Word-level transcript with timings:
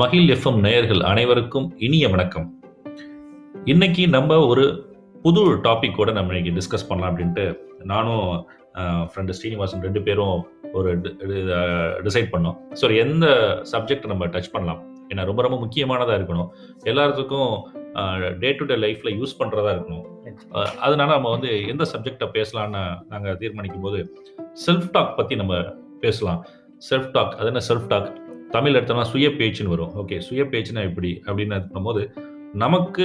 மகிழ் 0.00 0.30
எஃப்எம் 0.34 0.58
நேயர்கள் 0.64 1.02
அனைவருக்கும் 1.10 1.66
இனிய 1.86 2.04
வணக்கம். 2.12 2.46
இன்னைக்கு 3.72 4.02
நம்ம 4.14 4.38
ஒரு 4.50 4.64
புது 5.24 5.42
டாபிக்கோட 5.66 6.10
நம்ம 6.16 6.32
இன்னைக்கு 6.32 6.54
டிஸ்கஸ் 6.56 6.86
பண்ணலாம் 6.88 7.10
அப்படின்ட்டு 7.10 7.44
நானும் 7.90 8.24
ஃப்ரெண்டு 9.10 9.36
ஸ்ரீனிவாசன் 9.38 9.84
ரெண்டு 9.86 10.00
பேரும் 10.08 10.34
ஒரு 10.78 10.90
டிசைட் 12.06 12.32
பண்ணோம். 12.34 12.56
ஸோ 12.80 12.88
எந்த 13.04 13.28
சப்ஜெக்ட் 13.74 14.10
நம்ம 14.12 14.28
டச் 14.34 14.52
பண்ணலாம்? 14.56 14.80
ஏன்னா 15.12 15.28
ரொம்ப 15.30 15.42
ரொம்ப 15.46 15.58
முக்கியமானதாக 15.64 16.18
இருக்கணும். 16.20 16.50
எல்லாத்துக்கும் 16.92 17.54
டே 18.42 18.52
டு 18.58 18.66
டே 18.72 18.78
லைஃப்பில் 18.86 19.16
யூஸ் 19.20 19.38
பண்ணுறதா 19.40 19.72
இருக்கணும். 19.76 20.04
அதனால 20.86 21.08
நம்ம 21.16 21.30
வந்து 21.36 21.50
எந்த 21.74 21.86
சப்ஜெக்டை 21.94 22.30
பேசலாம்னு 22.38 22.84
நாங்கள் 23.14 23.40
தீர்மானிக்கும் 23.44 23.88
போது 23.88 24.00
செல்ஃப் 24.66 24.92
டாக் 24.96 25.16
பற்றி 25.20 25.36
நம்ம 25.42 25.64
பேசலாம். 26.06 26.40
செல்ஃப் 26.90 27.12
டாக் 27.16 27.36
அது 27.40 27.50
என்ன 27.54 27.60
செல்ஃப் 27.72 27.90
டாக் 27.92 28.08
தமிழ் 28.50 28.76
எடுத்தோம்னா 28.76 29.06
சுய 29.10 29.28
பேச்சுன்னு 29.36 29.72
வரும். 29.72 29.92
ஓகே 30.00 30.16
சுய 30.26 30.42
பேச்சுனா 30.52 30.82
எப்படி? 30.88 31.10
அப்படின்னு 31.26 31.56
பண்ணும்போது 31.66 32.02
நமக்கு 32.56 33.04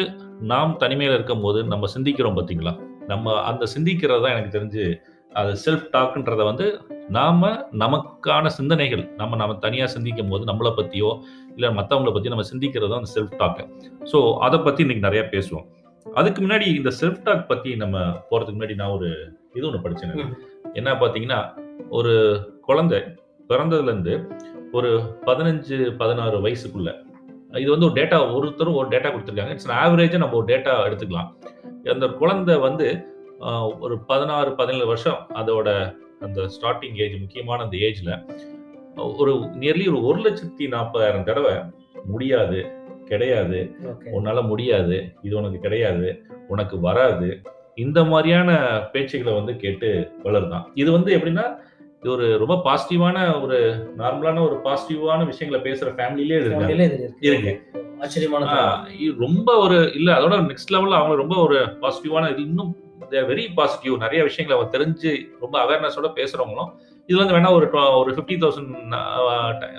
நாம் 0.49 0.73
தனிமையில் 0.77 1.15
இருக்கும் 1.15 1.43
போது 1.43 1.59
நம்ம 1.65 1.87
சிந்திக்கிறோம் 1.93 2.37
பார்த்தீங்களா? 2.37 2.73
நம்ம 3.07 3.33
அந்த 3.49 3.63
சிந்திக்கிறது 3.73 4.21
தான் 4.23 4.33
எனக்கு 4.35 4.55
தெரிஞ்சு 4.55 4.83
அது 5.31 5.51
செல்ஃப் 5.61 5.85
டாக்ன்றத 5.93 6.41
வந்து 6.47 6.65
நாம 7.09 7.49
நமக்கான 7.81 8.45
சிந்தனைகள் 8.55 9.03
நம்ம 9.17 9.37
நம்ம 9.37 9.53
தனியாக 9.63 9.89
சிந்திக்கும் 9.93 10.31
போது 10.31 10.43
நம்மளை 10.49 10.71
பற்றியோ 10.73 11.09
இல்லை 11.55 11.69
மற்றவங்கள 11.77 12.11
பற்றி 12.13 12.29
நம்ம 12.29 12.45
சிந்திக்கிறது 12.49 12.89
தான் 12.89 13.01
அந்த 13.01 13.11
செல்ஃப் 13.13 13.35
டாக்கு 13.39 13.63
ஸோ 14.11 14.17
அதை 14.41 14.59
பற்றி 14.59 14.83
இன்னைக்கு 14.85 15.07
நிறைய 15.07 15.23
பேசுவோம். 15.31 15.65
அதுக்கு 16.05 16.39
முன்னாடி 16.41 16.67
இந்த 16.77 16.91
செல்ஃப் 16.99 17.23
டாக் 17.23 17.49
பற்றி 17.49 17.71
நம்ம 17.75 17.97
போகிறதுக்கு 18.29 18.57
முன்னாடி 18.57 18.75
நான் 18.75 18.95
ஒரு 18.97 19.09
இது 19.55 19.65
ஒன்று 19.67 19.83
படிச்சேன் 19.83 20.13
ம். 20.19 20.31
என்ன 20.73 20.89
பார்த்தீங்கன்னா 21.01 21.39
ஒரு 21.91 22.13
குழந்தை 22.61 22.99
பிறந்ததுலேருந்து 23.49 24.13
ஒரு 24.77 24.89
பதினஞ்சு 25.27 25.77
பதினாறு 26.01 26.37
வயசுக்குள்ள. 26.45 26.89
இது 27.61 27.69
வந்து 27.73 27.87
ஒரு 27.87 27.95
டேட்டா 27.99 28.17
ஒருத்தரும் 28.35 28.77
ஒரு 28.81 28.87
டேட்டா 28.93 29.09
கொடுத்துருக்காங்க. 29.13 29.53
இட்ஸ் 29.55 29.71
ஆவரேஜாக 29.83 30.21
நம்ம 30.23 30.37
ஒரு 30.41 30.47
டேட்டா 30.51 30.73
எடுத்துக்கலாம். 30.87 31.29
அந்த 31.93 32.07
குழந்தை 32.21 32.55
வந்து 32.67 32.87
ஒரு 33.85 33.95
பதினாறு 34.11 34.49
பதினேழு 34.59 34.87
வருஷம் 34.91 35.19
அதோட 35.41 35.69
அந்த 36.25 36.41
ஸ்டார்டிங் 36.55 36.97
ஏஜ் 37.03 37.15
முக்கியமான 37.21 37.63
அந்த 37.65 37.77
ஏஜ்ல 37.87 38.11
ஒரு 39.21 39.33
நியர்லி 39.61 39.85
ஒரு 39.91 39.99
ஒரு 40.09 40.19
லட்சத்தி 40.25 40.65
நாற்பதாயிரம் 40.73 41.27
தடவை 41.29 41.53
முடியாது 42.11 42.59
கிடையாது. 43.09 43.59
உன்னால 44.17 44.39
முடியாது 44.51 44.97
இது 45.25 45.33
உனக்கு 45.41 45.59
கிடையாது 45.65 46.09
உனக்கு 46.53 46.75
வராது. 46.87 47.29
இந்த 47.83 47.99
மாதிரியான 48.11 48.51
பேச்சுகளை 48.93 49.33
வந்து 49.39 49.53
கேட்டு 49.63 49.89
வளருதான் 50.25 50.65
இது 50.81 50.89
வந்து 50.97 51.11
எப்படின்னா 51.17 51.45
இது 52.03 52.11
ஒரு 52.13 52.27
ரொம்ப 52.41 52.55
பாசிட்டிவான 52.65 53.17
ஒரு 53.41 53.57
நார்மலான 53.97 54.41
ஒரு 54.45 54.55
பாசிட்டிவான 54.63 55.25
விஷயங்களை 55.25 55.59
பேசுற 55.67 55.89
ஃபேமிலிலே 55.97 56.37
இருக்கு. 57.29 57.51
ஆச்சரியமான 58.03 58.45
ரொம்ப 59.25 59.49
ஒரு 59.65 59.77
இல்ல 59.99 60.09
அதோட 60.17 60.37
நெக்ஸ்ட் 60.47 60.73
லெவல்ல 60.75 60.99
அவங்க 60.99 61.15
ரொம்ப 61.15 61.35
ஒரு 61.45 61.57
பாசிட்டிவான 61.83 62.29
இது 62.33 62.41
இன்னும் 62.49 62.71
வெரி 63.29 63.43
பாசிட்டிவ் 63.57 64.01
நிறைய 64.03 64.21
விஷயங்களை 64.27 64.55
அவங்க 64.55 64.71
தெரிஞ்சு 64.75 65.11
ரொம்ப 65.43 65.55
அவேர்னஸோட 65.63 66.09
பேசுறவங்களும் 66.17 66.71
இது 67.09 67.17
வந்து 67.19 67.35
வேணா 67.35 67.51
ஒரு 67.57 67.67
ஒரு 67.99 68.11
ஃபிஃப்டி 68.15 68.35
தௌசண்ட் 68.41 68.73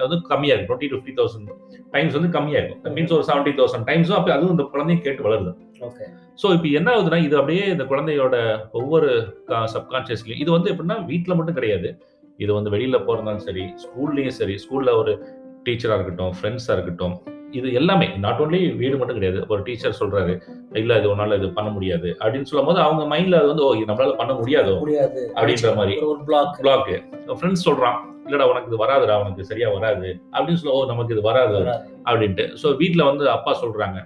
வந்து 0.04 0.16
கம்மியா 0.30 0.54
இருக்கும் 0.54 0.70
டுவெண்ட்டி 0.70 0.90
ஃபிஃப்டி 0.92 1.12
தௌசண்ட் 1.18 1.50
டைம்ஸ் 1.94 2.16
வந்து 2.18 2.30
கம்மியா 2.36 2.58
இருக்கும் 2.60 2.94
மீன்ஸ் 2.96 3.14
ஒரு 3.18 3.26
செவன்டி 3.28 3.52
தௌசண்ட் 3.60 3.86
டைம்ஸும் 3.90 4.18
அப்போ 4.18 4.32
அதுவும் 4.36 4.54
இந்த 4.54 4.64
குழந்தையும் 4.72 5.04
கேட்டு 5.06 5.26
வளருது. 5.26 5.52
ஓகே 5.88 6.04
ஸோ 6.42 6.46
இப்போ 6.56 6.68
என்ன 6.78 6.88
ஆகுதுன்னா 6.94 7.20
இது 7.26 7.36
அப்படியே 7.40 7.64
இந்த 7.74 7.84
குழந்தையோட 7.92 8.36
ஒவ்வொரு 8.80 9.10
சப்கான்ஷியஸ்லையும் 9.74 10.42
இது 10.44 10.50
வந்து 10.50 10.70
எப்படின்னா 10.72 10.98
வீட்டில் 11.10 11.38
மட்டும் 11.38 11.58
கிடையாது. 11.58 11.88
இது 12.42 12.50
வந்து 12.56 12.72
வெளியில 12.74 12.98
போறதாலும் 13.04 13.44
சரி 13.46 13.64
ஸ்கூல்லையும் 13.82 14.38
சரி 14.38 14.56
ஸ்கூல்ல 14.62 14.92
ஒரு 15.00 15.12
டீச்சரா 15.66 15.96
இருக்கட்டும் 15.96 16.34
ஃப்ரெண்ட்ஸா 16.36 16.74
இருக்கட்டும் 16.76 17.14
இது 17.54 17.68
எல்லாமே 17.78 18.06
நாட் 18.20 18.38
ஓன்லி 18.42 18.60
வீடு 18.76 18.98
மட்டும் 18.98 19.18
கிடையாது 19.18 19.40
ஒரு 19.48 19.60
டீச்சர் 19.64 19.98
சொல்றாரு 19.98 20.34
இல்ல 20.78 20.96
இது 21.00 21.08
உன்னால 21.10 21.36
இது 21.40 21.48
பண்ண 21.56 21.70
முடியாது 21.74 22.08
அப்படின்னு 22.20 22.48
சொல்லும் 22.50 22.68
போது 22.68 22.80
அவங்க 22.84 23.02
மைண்ட்ல 23.10 23.40
அது 23.40 23.50
வந்து 23.50 23.64
ஓ 23.64 23.72
நம்மளால 23.82 24.14
பண்ண 24.20 24.32
முடியாதோ? 24.38 24.74
முடியாது. 24.78 25.20
அப்படின்ற 25.36 25.72
மாதிரி. 25.78 25.94
பிளாக் 26.28 26.54
பிளாக் 26.60 26.88
ஃப்ரெண்ட்ஸ் 27.34 27.66
சொல்றான் 27.66 27.98
இல்லடா 28.26 28.46
உனக்கு 28.50 28.70
இது 28.70 28.78
வராதுடா 28.82 29.14
உனக்கு 29.22 29.48
சரியா 29.50 29.68
வராது 29.74 30.08
அப்படின்னு 30.32 30.60
சொல்ல 30.60 30.74
ஓ 30.74 30.82
நமக்கு 30.90 31.14
இது 31.14 31.24
வராது 31.28 31.58
அப்படின்ட்டு. 32.06 32.46
ஸோ 32.60 32.68
வீட்டில் 32.80 33.08
வந்து 33.10 33.24
அப்பா 33.36 33.52
சொல்றாங்க 33.62 33.98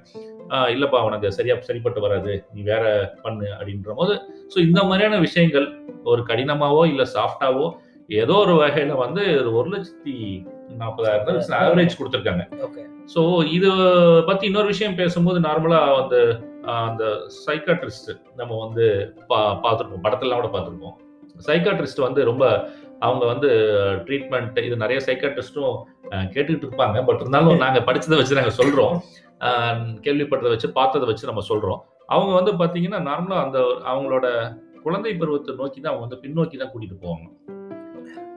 "ஆஹ் 0.54 0.68
இல்லப்பா 0.74 0.98
உனக்கு 1.06 1.36
சரியா 1.36 1.54
சரிப்பட்டு 1.62 2.00
வராது 2.00 2.32
நீ 2.52 2.60
வேற 2.64 2.84
பண்ணு 3.24 3.46
அப்படின்ற 3.54 3.94
போது 3.96 4.14
ஸோ 4.52 4.58
இந்த 4.66 4.80
மாதிரியான 4.84 5.18
விஷயங்கள் 5.24 5.66
ஒரு 6.06 6.22
கடினமாவோ 6.28 6.82
இல்லை 6.86 7.06
சாஃப்டாவோ 7.14 7.66
ஏதோ 8.08 8.34
ஒரு 8.34 8.52
வகையில 8.52 8.96
வந்து 8.96 9.52
ஒரு 9.52 9.68
லட்சத்தி 9.70 10.44
நாற்பதாயிரம் 10.68 11.40
ஆவரேஜ் 11.52 11.98
கொடுத்துருக்காங்க. 11.98 12.44
ஸோ 13.14 13.44
இது 13.44 13.70
பத்தி 14.26 14.46
இன்னொரு 14.46 14.66
விஷயம் 14.66 14.94
பேசும்போது 14.94 15.40
நார்மலா 15.40 15.94
வந்து 16.00 16.20
அந்த 16.64 17.04
சைக்காட்ரிஸ்ட் 17.46 18.10
நம்ம 18.36 18.66
வந்து 18.66 19.14
பா 19.26 19.60
பார்த்துருப்போம். 19.64 20.04
படத்தெல்லாம் 20.06 20.40
கூட 20.40 20.58
பார்த்துருப்போம். 20.58 20.96
சைக்காட்ரிஸ்ட் 21.46 22.06
வந்து 22.06 22.24
ரொம்ப 22.24 22.72
அவங்க 23.00 23.24
வந்து 23.26 23.48
ட்ரீட்மெண்ட் 24.06 24.58
இது 24.58 24.76
நிறைய 24.76 25.00
சைக்காட்ரிஸ்டும் 25.06 25.76
கேட்டுக்கிட்டு 26.34 26.66
இருப்பாங்க. 26.68 27.04
பட் 27.04 27.20
இருந்தாலும் 27.20 27.56
நாங்க 27.56 27.80
படிச்சதை 27.80 28.16
வச்சு 28.16 28.34
நாங்க 28.34 28.54
சொல்றோம். 28.60 28.96
ஆஹ் 29.40 29.94
கேள்விப்பட்டதை 30.06 30.48
வச்சு 30.48 30.72
பார்த்ததை 30.72 31.08
வச்சு 31.08 31.26
நம்ம 31.26 31.42
சொல்றோம். 31.48 31.80
அவங்க 32.06 32.32
வந்து 32.34 32.52
பாத்தீங்கன்னா 32.52 33.00
நார்மலா 33.10 33.38
அந்த 33.44 33.58
அவங்களோட 33.92 34.54
குழந்தை 34.82 35.14
பருவத்தை 35.14 35.54
நோக்கி 35.54 35.80
தான் 35.80 35.92
அவங்க 35.92 36.06
வந்து 36.06 36.22
பின்னோக்கி 36.24 36.56
தான் 36.56 36.72
கூட்டிட்டு 36.72 37.02
போவாங்க. 37.02 37.55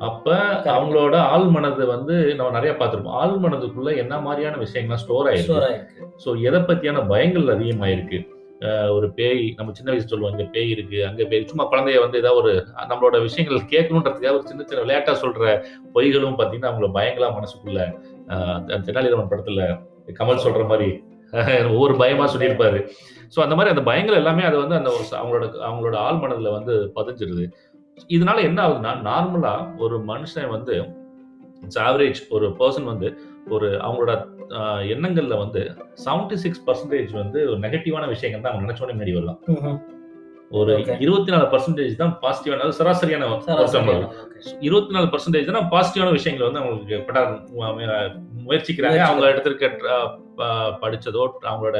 அப்ப 0.07 0.27
அவங்களோட 0.73 1.15
ஆள் 1.33 1.47
மனது 1.55 1.83
வந்து 1.93 2.15
நம்ம 2.37 2.49
நிறைய 2.57 2.71
பார்த்திருப்போம். 2.79 3.17
ஆள் 3.21 3.35
மனதுக்குள்ள 3.43 3.89
என்ன 4.03 4.15
மாதிரியான 4.25 4.59
விஷயங்கள்லாம் 4.65 5.01
ஸ்டோர் 5.03 5.29
ஆயிருக்கு? 5.31 5.71
ஸோ 6.23 6.29
எதை 6.49 6.59
பத்தியான 6.69 7.01
பயங்கள் 7.11 7.53
அதிகமாயிருக்கு? 7.55 8.19
ஒரு 8.95 9.07
பேய் 9.17 9.43
நம்ம 9.57 9.73
சின்ன 9.75 9.89
வயசு 9.91 10.09
சொல்லுவோம் 10.11 10.33
இங்க 10.35 10.45
பேய் 10.55 10.71
இருக்கு 10.75 10.97
அங்க 11.09 11.25
பேய் 11.31 11.49
சும்மா 11.51 11.65
குழந்தைய 11.71 11.99
வந்து 12.05 12.19
ஏதாவது 12.21 12.39
ஒரு 12.41 12.53
நம்மளோட 12.89 13.17
விஷயங்கள் 13.27 13.69
கேட்கணுன்றதுக்காக 13.73 14.33
ஒரு 14.39 14.47
சின்ன 14.49 14.65
சின்ன 14.69 14.81
விளையாட்டா 14.85 15.13
சொல்ற 15.21 15.53
பொய்களும் 15.95 16.39
பார்த்தீங்கன்னா 16.39 16.71
அவங்களோட 16.71 16.91
பயங்களா 16.97 17.29
மனசுக்குள்ள 17.37 17.79
தெனாலிராமன் 18.87 19.31
படத்துல 19.33 19.69
கமல் 20.19 20.43
சொல்ற 20.47 20.63
மாதிரி 20.73 20.89
ஒவ்வொரு 21.71 21.93
பயமா 21.97 22.25
சொல்லியிருப்பாரு. 22.33 22.79
ஸோ 23.33 23.39
அந்த 23.43 23.55
மாதிரி 23.57 23.71
அந்த 23.73 23.81
பயங்கள் 23.89 24.19
எல்லாமே 24.19 24.43
அது 24.47 24.57
வந்து 24.61 24.77
அந்த 24.77 24.89
அவங்களோட 25.19 25.45
அவங்களோட 25.67 25.95
ஆள் 26.05 26.21
மனதுல 26.21 26.51
வந்து 26.55 26.73
பதிஞ்சிருது. 26.95 27.43
இதனால 28.07 28.41
என்ன 28.41 28.67
ஆகுதுன்னா 28.67 28.93
நார்மலா 29.01 29.53
ஒரு 29.77 29.97
மனுஷன் 30.07 30.49
வந்து 30.49 30.75
ஆவரேஜ் 31.81 32.19
ஒரு 32.29 32.47
பர்சன் 32.59 32.83
வந்து 32.83 33.07
ஒரு 33.49 33.67
அவங்களோட 33.77 34.11
எண்ணங்கள்ல 34.87 35.37
வந்து 35.37 35.61
செவன்டி 36.05 36.33
சிக்ஸ் 36.33 36.65
பர்சன்டேஜ் 36.67 37.11
வந்து 37.13 37.49
ஒரு 37.49 37.59
நெகட்டிவான 37.59 38.07
விஷயங்கள் 38.07 38.41
தான் 38.41 38.51
அவங்க 38.51 38.65
நினைச்சோடனே 38.65 38.95
முன்னாடி 38.97 39.13
வரலாம். 39.13 39.39
ஒரு. 40.51 40.71
இருபத்தி 40.99 41.31
நாலு 41.31 41.45
பர்சன்டேஜ் 41.51 41.95
தான் 41.95 42.13
பாசிட்டிவான 42.21 42.69
சராசரியான. 42.79 43.25
இருபத்தி 44.61 44.93
நாலு 44.93 45.07
பர்சன்டேஜ் 45.07 45.51
தான் 45.51 45.69
பாசிட்டிவான 45.71 46.11
விஷயங்கள் 46.11 46.47
வந்து 46.49 46.61
அவங்களுக்கு 46.61 46.97
முயற்சிக்கிறாங்க 48.47 49.01
அவங்க 49.09 49.27
எடுத்திருக்க 49.33 49.67
படிச்சதோ 50.81 51.21
அவங்களோட 51.43 51.77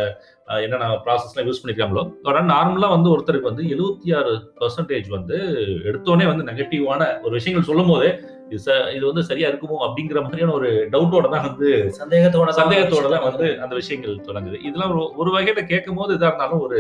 என்னென்ன 0.60 0.90
ப்ராசஸ்லாம் 1.06 1.48
யூஸ் 1.48 1.62
பண்ணிருக்காங்களோ 1.62 2.04
அதோட 2.22 2.42
நார்மலா 2.46 2.88
வந்து 2.88 3.10
ஒருத்தருக்கு 3.10 3.50
வந்து 3.50 3.64
எழுபத்தி 3.70 4.16
ஆறு 4.16 4.32
பர்சன்டேஜ் 4.60 5.10
வந்து 5.10 5.38
எடுத்தோடனே 5.84 6.26
வந்து 6.26 6.48
நெகட்டிவான 6.48 7.02
ஒரு 7.24 7.30
விஷயங்கள் 7.30 7.64
சொல்லும் 7.64 7.88
போது 7.88 8.08
இது 8.48 8.60
ச- 8.66 8.92
இது 8.94 9.06
வந்து 9.06 9.24
சரியா 9.24 9.50
இருக்குமோ 9.50 9.78
அப்படிங்கிற 9.86 10.22
மாதிரியான 10.22 10.54
ஒரு 10.54 10.70
டவுட்டோட 10.92 11.28
தான் 11.30 11.48
வந்து 11.48 11.68
சந்தேகத்தோட 12.00 12.52
சந்தேகத்தோட 12.52 13.08
தான் 13.10 13.28
வந்து 13.28 13.48
அந்த 13.62 13.76
விஷயங்கள் 13.76 14.24
தொடங்குது. 14.28 14.58
இதெல்லாம் 14.64 14.92
ஒரு- 14.92 15.12
ஒரு 15.16 15.32
வகையில 15.32 15.66
கேட்கும் 15.66 15.96
போது 15.96 16.16
இதா 16.16 16.30
இருந்தாலும் 16.30 16.62
ஒரு 16.62 16.80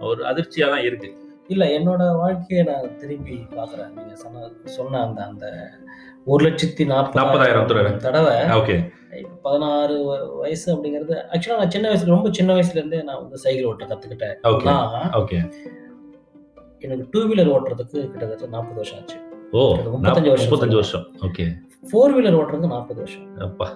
ஒரு 0.00 0.20
அதிர்ச்சியா 0.24 0.68
தான் 0.68 0.84
இருக்கு. 0.84 1.08
இல்ல 1.48 1.64
என்னோட 1.78 2.16
வாழ்க்கையை 2.16 2.62
நான் 2.66 2.96
திரும்பி 2.96 3.36
பாக்குறேன் 3.56 3.92
நீங்க 3.96 4.14
சொன்ன 4.14 4.50
சொன்ன 4.64 5.00
அந்த 5.00 5.20
அந்த 5.24 5.46
ஒரு 6.24 6.40
லட்சத்தி 6.44 6.82
தடவை. 6.86 7.10
நாற்பதாயிரம் 7.14 7.68
தடவை. 7.98 8.34
ஓகே. 8.58 8.76
பதினாறு 9.42 9.94
வயசு 10.40 10.66
அப்படிங்கிறது 10.74 11.14
ஆக்சுவலா 11.32 11.58
நான் 11.58 11.70
சின்ன 11.70 11.90
வயசுல 11.90 12.14
ரொம்ப 12.16 12.30
சின்ன 12.30 12.54
வயசுல 12.54 12.80
இருந்தே 12.80 13.02
நான் 13.02 13.20
வந்து 13.20 13.38
சைக்கிள் 13.38 13.64
ஓட்ட 13.64 13.86
கத்துக்கிட்டேன். 13.86 14.36
ஓகே 15.20 15.38
எனக்கு 16.80 17.06
டூ 17.10 17.20
வீலர் 17.28 17.52
ஓட்டுறதுக்கு 17.54 17.98
கிட்டத்தட்ட 18.10 18.46
நாற்பது 18.46 18.74
வருஷம் 18.74 18.98
ஆச்சு. 18.98 19.16
ஓ 19.52 19.60
முப்பத்தஞ்சு 19.76 20.28
வருஷம் 20.28 20.50
முப்பத்தஞ்சு 20.50 20.78
வருஷம். 20.80 21.06
ஓகே. 21.28 21.46
ஃபோர் 21.90 22.14
வீலர் 22.16 22.38
ஓட்டுறதுக்கு 22.40 22.74
நாற்பது 22.76 23.00
வருஷம். 23.00 23.26
அப்பா. 23.38 23.66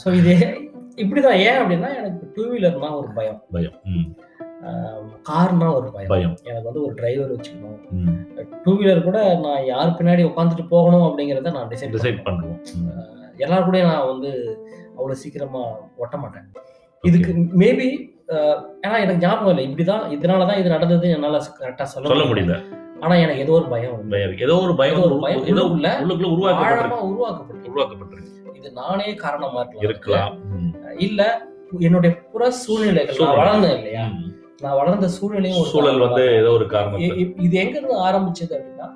ஸோ 0.00 0.14
இது 0.14 0.34
இப்படிதான். 0.96 1.38
ஏன் 1.48 1.58
அப்படின்னா 1.60 1.90
எனக்கு 2.00 2.32
டூ 2.34 2.42
வீலர்னா 2.52 2.90
ஒரு 2.98 3.08
பயம். 3.14 3.40
பயம். 3.50 3.76
கார்னா 5.28 5.68
ஒரு 5.78 5.88
பயம். 5.94 6.34
எனக்கு 6.50 6.68
வந்து 6.68 6.82
ஒரு 6.86 6.94
டிரைவர் 6.98 7.32
வச்சுக்கணும். 7.34 7.78
டூ 8.64 8.72
வீலர் 8.80 9.06
கூட 9.08 9.18
நான் 9.44 9.64
யார் 9.72 9.96
பின்னாடி 9.98 10.22
உட்காந்துட்டு 10.30 10.64
போகணும் 10.74 11.06
அப்படிங்கிறத 11.08 11.52
நான் 11.56 11.70
டிசைட் 11.72 11.94
டிசைட் 11.96 12.20
பண்ணுவோம். 12.28 12.60
எல்லாரும் 13.44 13.68
கூட 13.68 13.78
நான் 13.90 14.10
வந்து 14.12 14.30
அவ்வளோ 14.96 15.16
சீக்கிரமா 15.22 15.62
ஒட்ட 16.04 16.16
மாட்டேன். 16.22 16.48
இதுக்கு 17.04 17.32
மேபி 17.62 17.88
ஏன்னா 18.84 18.96
எனக்கு 19.04 19.22
ஞாபகம் 19.24 19.52
இல்லை. 19.52 19.64
இப்படிதான் 19.68 20.04
இதனால 20.16 20.46
தான் 20.50 20.60
இது 20.60 20.74
நடந்தது 20.74 21.06
என்னால் 21.16 21.38
கரெக்டாக 21.60 21.88
சொல்ல 21.92 22.12
சொல்ல 22.12 22.26
முடியல. 22.30 22.56
ஆனா 23.04 23.14
எனக்கு 23.24 23.44
ஏதோ 23.44 23.54
ஒரு 23.60 23.66
பயம். 23.72 23.96
ஏதோ 24.44 24.56
ஒரு 24.66 24.74
பயம் 24.80 25.00
ஒரு 25.06 25.16
பயம் 25.24 25.46
ஏதோ 25.52 25.62
உள்ளுக்குள்ள 25.70 25.88
உள்ளுக்குள்ள 26.02 26.34
உருவாக்கப்பட்டிருக்கு. 26.36 26.82
ஆழமா 26.82 27.00
உருவாக்கப்பட்டிருக்கு. 27.70 28.28
இது 28.58 28.70
நானே 28.80 29.08
காரணமா 29.24 29.60
இருக்கலாம். 29.62 29.86
இருக்கலாம். 29.88 30.34
இல்ல 31.06 31.20
என்னுடைய 31.88 32.12
புற 32.32 32.50
சூழ்நிலைகள். 32.64 33.18
வளர்ந்தேன் 33.40 33.76
இல்லையா. 33.80 34.04
நான் 34.62 34.76
வளர்ந்த 34.76 35.08
சூழ்நிலையும் 35.08 35.60
ஒரு 35.60 35.68
சூழல் 35.68 35.98
வந்து. 35.98 36.24
ஏதோ 36.32 36.50
ஒரு 36.50 36.66
காரணம் 36.66 37.00
இது 37.00 37.56
எங்க 37.62 37.78
இருந்து 37.78 37.98
ஆரம்பிச்சது 38.06 38.52
அப்படின்னா 38.52 38.88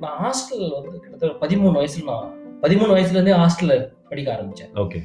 நான் 0.00 0.18
ஹாஸ்டல் 0.22 0.82
வந்து 0.82 1.00
கிட்டத்தட்ட 1.00 1.46
பதிமூணு 1.46 1.78
வயசுல 1.78 2.04
நான் 2.04 2.28
பதிமூணு 2.62 2.92
வயசுல 2.94 3.10
இருந்தே 3.10 3.32
ஹாஸ்டல்ல 3.32 3.74
படிக்க 4.08 4.30
ஆரம்பிச்சேன். 4.34 4.70
ஓகே. 4.74 4.98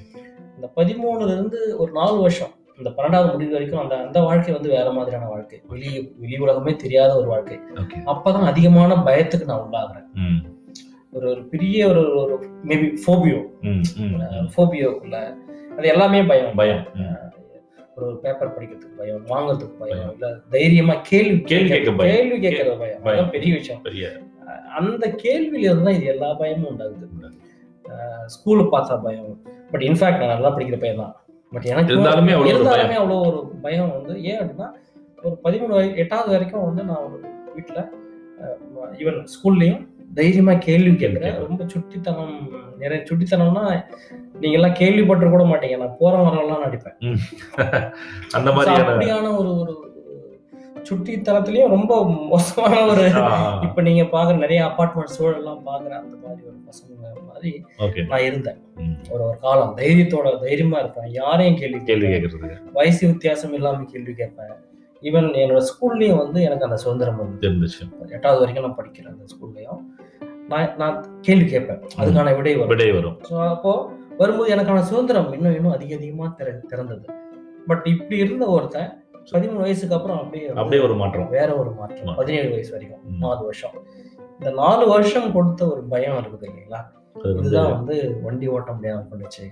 இந்த 0.55 0.67
பதிமூணுல 0.75 1.31
இருந்து 1.31 1.77
ஒரு 1.77 1.91
நாலு 1.91 2.17
வருஷம் 2.19 2.53
இந்த 2.77 2.89
பன்னெண்டாவது 2.89 3.31
முடிவு 3.31 3.51
வரைக்கும் 3.51 3.81
அந்த 3.81 3.95
அந்த 3.95 4.19
வாழ்க்கை 4.21 4.53
வந்து 4.53 4.69
வேற 4.69 4.91
மாதிரியான 4.91 5.27
வாழ்க்கை. 5.29 5.61
வெளி 5.67 6.13
வெளி 6.17 6.37
உலகமே 6.37 6.75
தெரியாத 6.75 7.15
ஒரு 7.15 7.27
வாழ்க்கை. 7.27 7.59
ஓகே. 7.75 7.97
அப்பதான் 8.05 8.49
அதிகமான 8.51 8.95
பயத்துக்கு 8.95 9.43
நான் 9.43 9.63
உள்ளாகிறேன். 9.65 10.07
ஒரு 11.11 11.29
ஒரு 11.29 11.43
பெரிய 11.47 11.87
ஒரு 11.87 12.03
ஒரு 12.21 12.35
மேபி 12.65 12.87
ஃபோபியோ. 13.05 13.39
ஃபோபியோக்குள்ள 14.55 15.17
அது 15.77 15.87
எல்லாமே 15.87 16.23
பயம். 16.23 16.55
பயம். 16.55 16.83
ஒரு 17.97 18.07
பேப்பர் 18.23 18.53
படிக்கிறதுக்கு 18.55 18.97
பயம் 19.01 19.25
வாங்குறதுக்கு 19.31 19.75
பயம் 19.81 20.09
இல்ல 20.13 20.29
தைரியமா 20.55 20.95
கேள்வி 21.09 21.37
கேள்வி. 21.51 21.69
கேள்வி 22.11 22.37
கேட்கறது 22.45 22.77
பயம். 22.83 23.03
அதான் 23.11 23.33
பெரிய 23.35 23.51
விஷயம். 23.59 23.81
அந்த 24.79 25.05
கேள்வியில 25.23 25.67
இருந்து 25.69 25.87
தான் 25.87 25.97
இது 25.99 26.07
எல்லா 26.13 26.29
பயமும் 26.41 26.69
உண்டாகுது. 26.71 27.07
ஸ்கூலு 28.33 28.63
பார்த்தா 28.73 28.95
பயம். 29.05 29.29
பட் 29.71 29.85
இன்ஃபேக்ட் 29.89 30.21
நான் 30.23 30.33
நல்லா 30.35 30.51
படிக்கிற 30.55 30.77
பையன் 30.83 31.01
தான். 31.03 31.15
பட் 31.53 31.67
எனக்கு 31.73 31.93
இருந்தாலுமே 31.93 32.33
இருந்தாலுமே 32.51 32.95
அவ்வளோ 33.01 33.17
ஒரு 33.29 33.39
பயம் 33.65 33.93
வந்து 33.97 34.13
ஏன் 34.29 34.39
அப்படின்னா 34.41 34.67
ஒரு 35.25 35.35
பதிமூணு 35.45 35.75
எட்டாவது 36.03 36.29
வரைக்கும் 36.35 36.67
வந்து 36.69 36.81
நான் 36.89 37.05
ஒரு 37.07 37.17
வீட்டில் 37.55 37.83
ஈவன் 39.01 39.19
ஸ்கூல்லையும் 39.35 39.83
தைரியமா 40.17 40.53
கேள்வி 40.67 40.91
கேட்கிறேன். 41.03 41.37
ரொம்ப 41.45 41.61
சுட்டித்தனம் 41.73 42.35
நிறைய 42.81 42.99
சுட்டித்தனம்னா 43.09 43.63
நீங்க 44.39 44.55
எல்லாம் 44.57 44.77
கேள்விப்பட்டு 44.79 45.29
கூட 45.29 45.43
மாட்டீங்க. 45.43 45.77
நான் 45.77 45.97
போற 45.99 46.13
வரலாம் 46.23 46.63
நடிப்பேன் 46.65 46.97
அந்த 48.33 48.47
So, 48.49 48.55
மாதிரியான 48.57 49.33
ஒரு 49.39 49.51
ஒரு 49.61 49.73
சுட்டித்தனத்திலயும் 50.89 51.67
ரொம்ப 51.67 51.93
மோசமான 52.31 52.81
ஒரு. 52.91 53.05
இப்ப 53.67 53.81
நீங்க 53.81 54.03
பாக்குற 54.11 54.35
நிறைய 54.37 54.59
அபார்ட்மெண்ட் 54.65 55.15
சூழல்லாம் 55.17 55.61
பாக்குற 55.69 55.93
அந்த 56.01 56.15
மாதிரி 56.23 56.41
ஒரு 56.49 56.57
பசங்க 56.67 56.91
மாதிரி 57.29 57.51
நான் 58.11 58.25
இருந்தேன். 58.27 58.59
ஒரு 59.11 59.23
ஒரு 59.23 59.37
காலம். 59.39 59.73
தைரியத்தோட 59.77 60.29
தைரியமா 60.43 60.77
இருப்பேன். 60.79 61.09
யாரையும் 61.13 61.57
கேள்வி 61.57 61.79
கேள்வி. 61.83 62.07
கேட்கறதுக்கு. 62.07 62.57
வயசு 62.73 63.01
வித்தியாசம் 63.07 63.53
இல்லாம 63.53 63.87
கேள்வி 63.93 64.13
கேட்பேன். 64.13 64.53
ஈவன் 65.03 65.27
என்னோட 65.41 65.61
ஸ்கூல்லயும் 65.71 66.21
வந்து 66.23 66.39
எனக்கு 66.41 66.67
அந்த 66.67 66.77
சுதந்திரம் 66.77 67.19
வந்து 67.23 67.41
தெரிஞ்சிச்சு. 67.45 67.83
எட்டாவது 68.09 68.41
வரைக்கும் 68.43 68.67
நான் 68.67 68.77
படிக்கிறேன் 68.79 69.13
அந்த 69.15 69.25
ஸ்கூல்லயும் 69.33 69.81
நான் 70.49 70.73
நான் 70.77 70.95
கேள்வி 71.21 71.45
கேட்பேன். 71.49 71.81
அதுக்கான 71.99 72.35
விடை 72.37 72.53
வரும். 72.55 72.71
விடை 72.73 72.89
வரும். 72.91 73.17
ஸோ 73.29 73.35
அப்போ 73.49 73.73
வரும்போது 74.17 74.55
எனக்கான 74.55 74.79
சுதந்திரம் 74.79 75.33
இன்னும் 75.33 75.55
இன்னும் 75.55 75.71
அதிக 75.71 75.95
அதிகமா 75.95 76.35
திற 76.37 76.59
திறந்தது. 76.69 77.09
பட் 77.67 77.85
இப்படி 77.85 78.17
இருந்த 78.17 78.45
ஒருத்தன் 78.45 79.03
பதிமூணு 79.31 79.55
வயசுக்கு 79.55 79.95
அப்புறம் 79.95 80.17
அப்படியே 80.17 80.47
அப்படியே 80.47 80.81
ஒரு 80.81 80.95
மாற்றம். 80.95 81.29
வேற 81.29 81.57
ஒரு 81.57 81.71
மாற்றம். 81.71 82.15
பதினேழு 82.15 82.49
வயசு 82.49 82.71
வரைக்கும். 82.71 83.17
நாலு 83.19 83.43
வருஷம். 83.43 83.87
இந்த 84.39 84.51
நாலு 84.51 84.87
வருஷம் 84.87 85.31
கொடுத்த 85.31 85.71
ஒரு 85.71 85.83
பயம் 85.83 86.15
இருக்குது 86.15 86.45
இல்லைங்களா? 86.45 86.85
இதுதான் 87.37 87.71
வந்து 87.71 88.19
வண்டி 88.23 88.47
ஓட்ட 88.47 88.71
முடியாம 88.71 89.05
பண்ணுச்சு. 89.11 89.43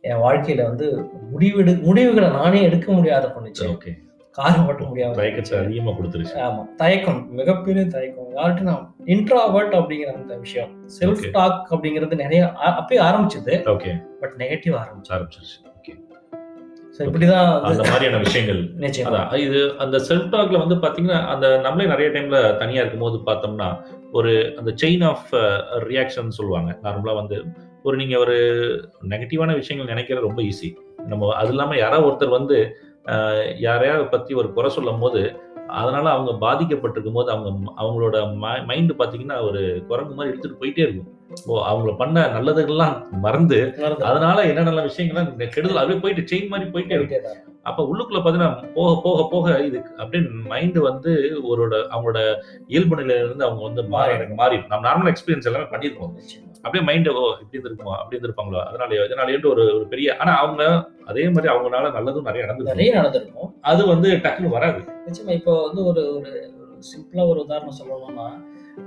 என் 0.00 0.16
வாழ்க்கையில 0.16 0.62
வந்து 0.62 1.08
முடிவெடு 1.38 1.82
முடிவுகளை 1.82 2.28
நானே 2.28 2.62
எடுக்க 2.62 2.92
முடியாத 2.92 3.26
பண்ணுச்சு. 3.26 3.62
ஓகே. 3.62 4.07
கார் 4.38 4.58
ஓட்ட 4.66 4.82
முடியாம 4.84 5.16
தயக்கத்தை. 5.20 5.58
அதிகமா 5.58 5.90
கொடுத்துருச்சு. 5.90 6.36
ஆமா 6.46 6.62
தயக்கம் 6.76 7.20
மிகப்பெரிய 7.38 7.84
தயக்கம். 7.86 8.28
யார்கிட்ட 8.36 8.68
நான் 8.70 8.84
இன்ட்ராவர்ட் 9.06 9.74
அப்படிங்கிற 9.78 10.10
அந்த 10.18 10.34
விஷயம் 10.36 10.72
செல்ஃப். 11.00 11.24
டாக் 11.30 11.72
அப்படிங்கிறது 11.72 12.14
நிறைய 12.24 12.42
அப்பயே 12.68 13.00
ஆரம்பிச்சது. 13.10 13.54
ஓகே 13.74 13.92
பட் 14.20 14.34
நெகட்டிவ் 14.38 14.76
ஆரம்பிச்சு. 14.82 15.12
ஆரம்பிச்சிருச்சு. 15.16 15.56
ஓகே 15.72 15.94
இப்படிதான் 17.06 17.50
அந்த 17.68 17.82
மாதிரியான 17.88 18.20
விஷயங்கள். 18.22 18.60
நிச்சயமா. 18.84 19.18
இது 19.46 19.58
அந்த 19.78 19.96
செல்ஃப் 20.08 20.32
டாக்ல 20.32 20.58
வந்து 20.62 20.76
பாத்தீங்கன்னா 20.84 21.18
அந்த 21.34 21.46
நம்மளே 21.58 21.88
நிறைய 21.88 22.08
டைம்ல 22.10 22.38
தனியா 22.56 22.80
இருக்கும்போது 22.80 23.18
பார்த்தோம்னா 23.26 23.68
ஒரு 24.12 24.32
அந்த 24.58 24.70
செயின் 24.82 25.04
ஆஃப் 25.04 25.30
ரியாக்ஷன் 25.88 26.36
சொல்லுவாங்க. 26.38 26.70
நார்மலா 26.82 27.14
வந்து 27.14 27.38
ஒரு 27.82 27.96
நீங்க 27.96 28.16
ஒரு 28.18 28.36
நெகட்டிவான 29.08 29.54
விஷயங்கள் 29.54 29.90
நினைக்கிறது 29.94 30.26
ரொம்ப 30.28 30.42
ஈஸி 30.42 30.70
நம்ம 31.06 31.32
அது 31.34 31.48
இல்லாம 31.48 31.76
யாராவது 31.76 32.06
ஒருத்தர் 32.08 32.36
வந்து 32.38 32.58
யாரையாவது 33.58 34.06
பற்றி 34.06 34.34
ஒரு 34.34 34.52
குறை 34.52 34.70
சொல்லும் 34.70 34.98
போது 34.98 35.40
அதனால 35.66 36.10
அவங்க 36.10 36.32
பாதிக்கப்பட்டிருக்கும் 36.46 37.12
போது 37.12 37.30
அவங்க 37.30 37.72
அவங்களோட 37.82 38.36
மைண்ட் 38.64 38.92
பார்த்தீங்கன்னா 38.92 39.42
ஒரு 39.42 39.84
குரங்கு 39.88 40.14
மாதிரி 40.14 40.36
எடுத்துகிட்டு 40.36 40.62
போயிட்டே 40.62 40.84
இருக்கும். 40.86 41.17
ஓ 41.46 41.54
அவங்கள 41.70 41.90
பண்ண 41.96 42.18
நல்லதுகள்லாம் 42.34 42.94
மறந்து 43.24 43.56
அதனால 44.08 44.38
என்ன 44.50 44.62
நல்ல 44.68 44.80
விஷயங்கள்லாம் 44.86 45.30
கெடுதல் 45.54 45.80
அப்படியே 45.80 46.00
போயிட்டு 46.04 46.22
செயின் 46.30 46.50
மாதிரி 46.52 46.66
போயிட்டே 46.74 46.98
போயிட்டே. 47.00 47.18
அப்ப 47.68 47.80
உள்ளுக்குள்ள 47.90 48.20
பாத்தீங்கன்னா 48.24 48.52
போக 48.76 48.90
போக 49.04 49.24
போக 49.32 49.56
இது 49.66 49.78
அப்படியே 50.02 50.22
மைண்ட் 50.52 50.78
வந்து 50.88 51.12
ஒருட 51.50 51.74
அவங்களோட 51.92 52.20
இயல்பு 52.72 52.98
நிலையில 53.00 53.24
இருந்து 53.24 53.46
அவங்க 53.48 53.62
வந்து 53.68 53.82
மாறி 53.94 54.14
மாறி. 54.42 54.58
நம்ம 54.70 54.82
நார்மல் 54.88 55.10
எக்ஸ்பீரியன்ஸ் 55.12 55.48
எல்லாமே 55.50 55.68
நிச்சயமா. 56.18 56.54
அப்படியே 56.64 56.84
மைண்ட் 56.88 57.10
ஓ 57.12 57.24
இப்படி 57.42 57.56
இருந்திருக்குமா 57.56 57.96
அப்படி 58.00 58.16
இருந்திருப்பாங்களோ? 58.16 58.60
அதனாலயோ 58.68 59.02
இதனாலயோட்டு 59.08 59.50
ஒரு 59.54 59.64
ஒரு 59.76 59.86
பெரிய 59.92 60.16
ஆனா 60.20 60.32
அவங்க 60.44 60.62
அதே 61.12 61.24
மாதிரி 61.34 61.52
அவங்களால 61.54 61.90
நல்லதும் 61.98 62.28
நிறைய 62.30 62.44
நடந்துருக்கு 62.46 62.74
நிறைய 62.74 62.92
நடந்திருக்கும். 62.98 63.50
அது 63.72 63.82
வந்து 63.92 64.08
டக்குன்னு 64.24 64.56
வராது. 64.56 64.80
நிச்சயமா 65.08 65.34
இப்போ 65.40 65.54
வந்து 65.66 65.82
ஒரு 65.90 66.04
ஒரு 66.16 66.32
சிம்பிளா 66.90 67.22
ஒரு 67.32 67.40
உதாரணம் 67.46 67.78
சொல்லணும்னா 67.80 68.26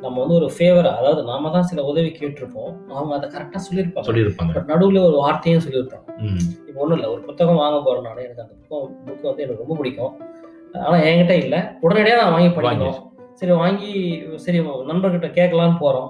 நம்ம 0.03 0.15
வந்து 0.21 0.37
ஒரு 0.39 0.47
ஃபேவர் 0.55 0.89
அதாவது 0.97 1.21
நாம 1.29 1.51
தான் 1.55 1.67
சில 1.71 1.83
உதவி 1.91 2.09
கேட்டிருப்போம். 2.19 2.71
அவங்க 2.95 3.13
அதை 3.17 3.27
கரெக்டா 3.35 3.61
சொல்லியிருப்பாங்க. 3.67 4.07
சொல்லியிருப்பாங்க. 4.09 4.53
பட் 4.57 4.71
நடுவுல 4.73 5.03
ஒரு 5.09 5.17
வார்த்தையும் 5.23 5.63
சொல்லியிருப்பாங்க. 5.65 6.07
இப்போ 6.67 6.79
ஒன்றும் 6.83 6.97
இல்லை 6.97 7.09
ஒரு 7.15 7.21
புத்தகம் 7.29 7.61
வாங்க 7.63 7.79
போறேன் 7.87 8.07
நான். 8.07 8.23
எனக்கு 8.27 8.45
அந்த 8.45 8.55
புத்தகம் 8.61 8.89
புக் 9.07 9.29
வந்து 9.29 9.45
எனக்கு 9.45 9.63
ரொம்ப 9.63 9.77
பிடிக்கும். 9.81 10.15
ஆனா 10.87 10.97
என்கிட்ட 11.09 11.35
இல்லை. 11.43 11.61
உடனடியாக 11.85 12.21
நான் 12.23 12.35
வாங்கி 12.37 12.51
படிக்கணும். 12.57 12.99
சரி 13.39 13.53
வாங்கி 13.63 13.91
சரி 14.45 14.59
நண்பர்கிட்ட 14.89 15.29
கேட்கலான்னு 15.37 15.77
போறோம். 15.85 16.09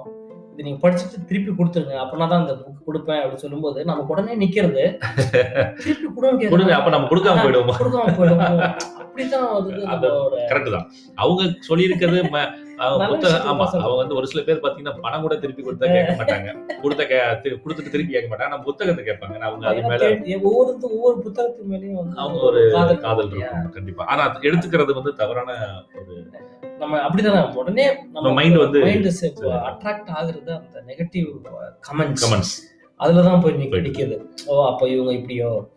இது 0.53 0.65
நீங்க 0.67 0.79
படிச்சுட்டு 0.83 1.17
திருப்பி 1.27 1.51
கொடுத்துருங்க. 1.57 1.95
அப்படின்னா 2.03 2.25
தான் 2.31 2.41
அந்த 2.43 2.55
புக் 2.63 2.87
கொடுப்பேன் 2.87 3.19
அப்படின்னு 3.21 3.43
சொல்லும்போது 3.43 3.79
நமக்கு 3.89 4.13
உடனே 4.13 4.33
நிக்கிறது. 4.41 4.83
திருப்பி 5.83 6.07
கொடுங்க 6.15 6.49
கொடுங்க 6.53 6.73
அப்ப 6.77 6.91
நம்ம 6.95 7.07
கொடுக்காம 7.11 7.43
போயிடுவோம்? 7.45 7.77
கொடுக்காம 7.81 8.15
போயிடுவோம். 8.17 8.51
அப்படிதான் 9.01 9.47
கரெக்ட் 10.51 10.75
தான். 10.75 10.87
அவங்க 11.23 11.41
சொல்லியிருக்கிறது 11.69 12.21
ஆமா. 12.81 13.57
அவங்க 13.81 13.95
வந்து 13.95 14.15
ஒரு 14.15 14.27
சில 14.27 14.43
பேர் 14.43 14.59
பாத்தீங்கன்னா 14.59 14.99
பணம் 15.01 15.21
கூட 15.21 15.35
திருப்பி 15.35 15.63
கொடுத்தா 15.63 16.05
கேட்க 16.05 16.23
மாட்டாங்க. 16.23 16.79
கொடுத்த 16.81 17.03
கொடுத்துட்டு 17.43 17.89
திருப்பி 17.89 18.07
கேட்க 18.07 18.35
மாட்டாங்க. 18.35 18.47
நம்ம 18.47 18.63
புத்தகத்தை 18.63 19.05
கேட்பாங்க. 19.05 19.37
அவங்க 19.37 19.67
அது 19.67 19.81
மேல 19.81 20.07
ஒவ்வொரு 20.41 20.77
ஒவ்வொரு 20.81 21.19
புத்தகத்து 21.19 21.63
மேலயும் 21.63 21.93
வந்து 21.93 22.17
அவங்க 22.17 22.39
ஒரு 22.39 22.69
காதல்? 22.71 23.31
இருக்கும். 23.31 23.69
கண்டிப்பா. 23.69 24.05
ஆனா 24.05 24.39
எடுத்துக்கிறது 24.39 24.93
வந்து 24.93 25.15
தவறான 25.15 25.53
ஒரு 25.95 26.29
நம்ம 26.79 26.97
அப்படிதானே 26.97 27.53
உடனே 27.53 27.97
நம்ம 28.13 28.41
mind 28.41 28.45
வந்து- 28.45 28.81
மைண்ட் 28.81 29.05
அட்ராக்ட் 29.47 30.09
ஆகுறது 30.09 30.49
அந்த 30.49 30.83
நெகட்டிவ் 30.87 31.27
கமெண்ட்ஸ் 31.91 32.23
கமெண்ட்ஸ் 32.29 32.69
அதுலதான் 32.99 33.41
போய் 33.41 33.53
போயிடுது. 33.53 33.83
நிக்குது 33.83 34.21
ஓ 34.45 34.67
அப்ப 34.67 34.87
இவங்க 34.87 35.13
இப்படியோ? 35.13 35.69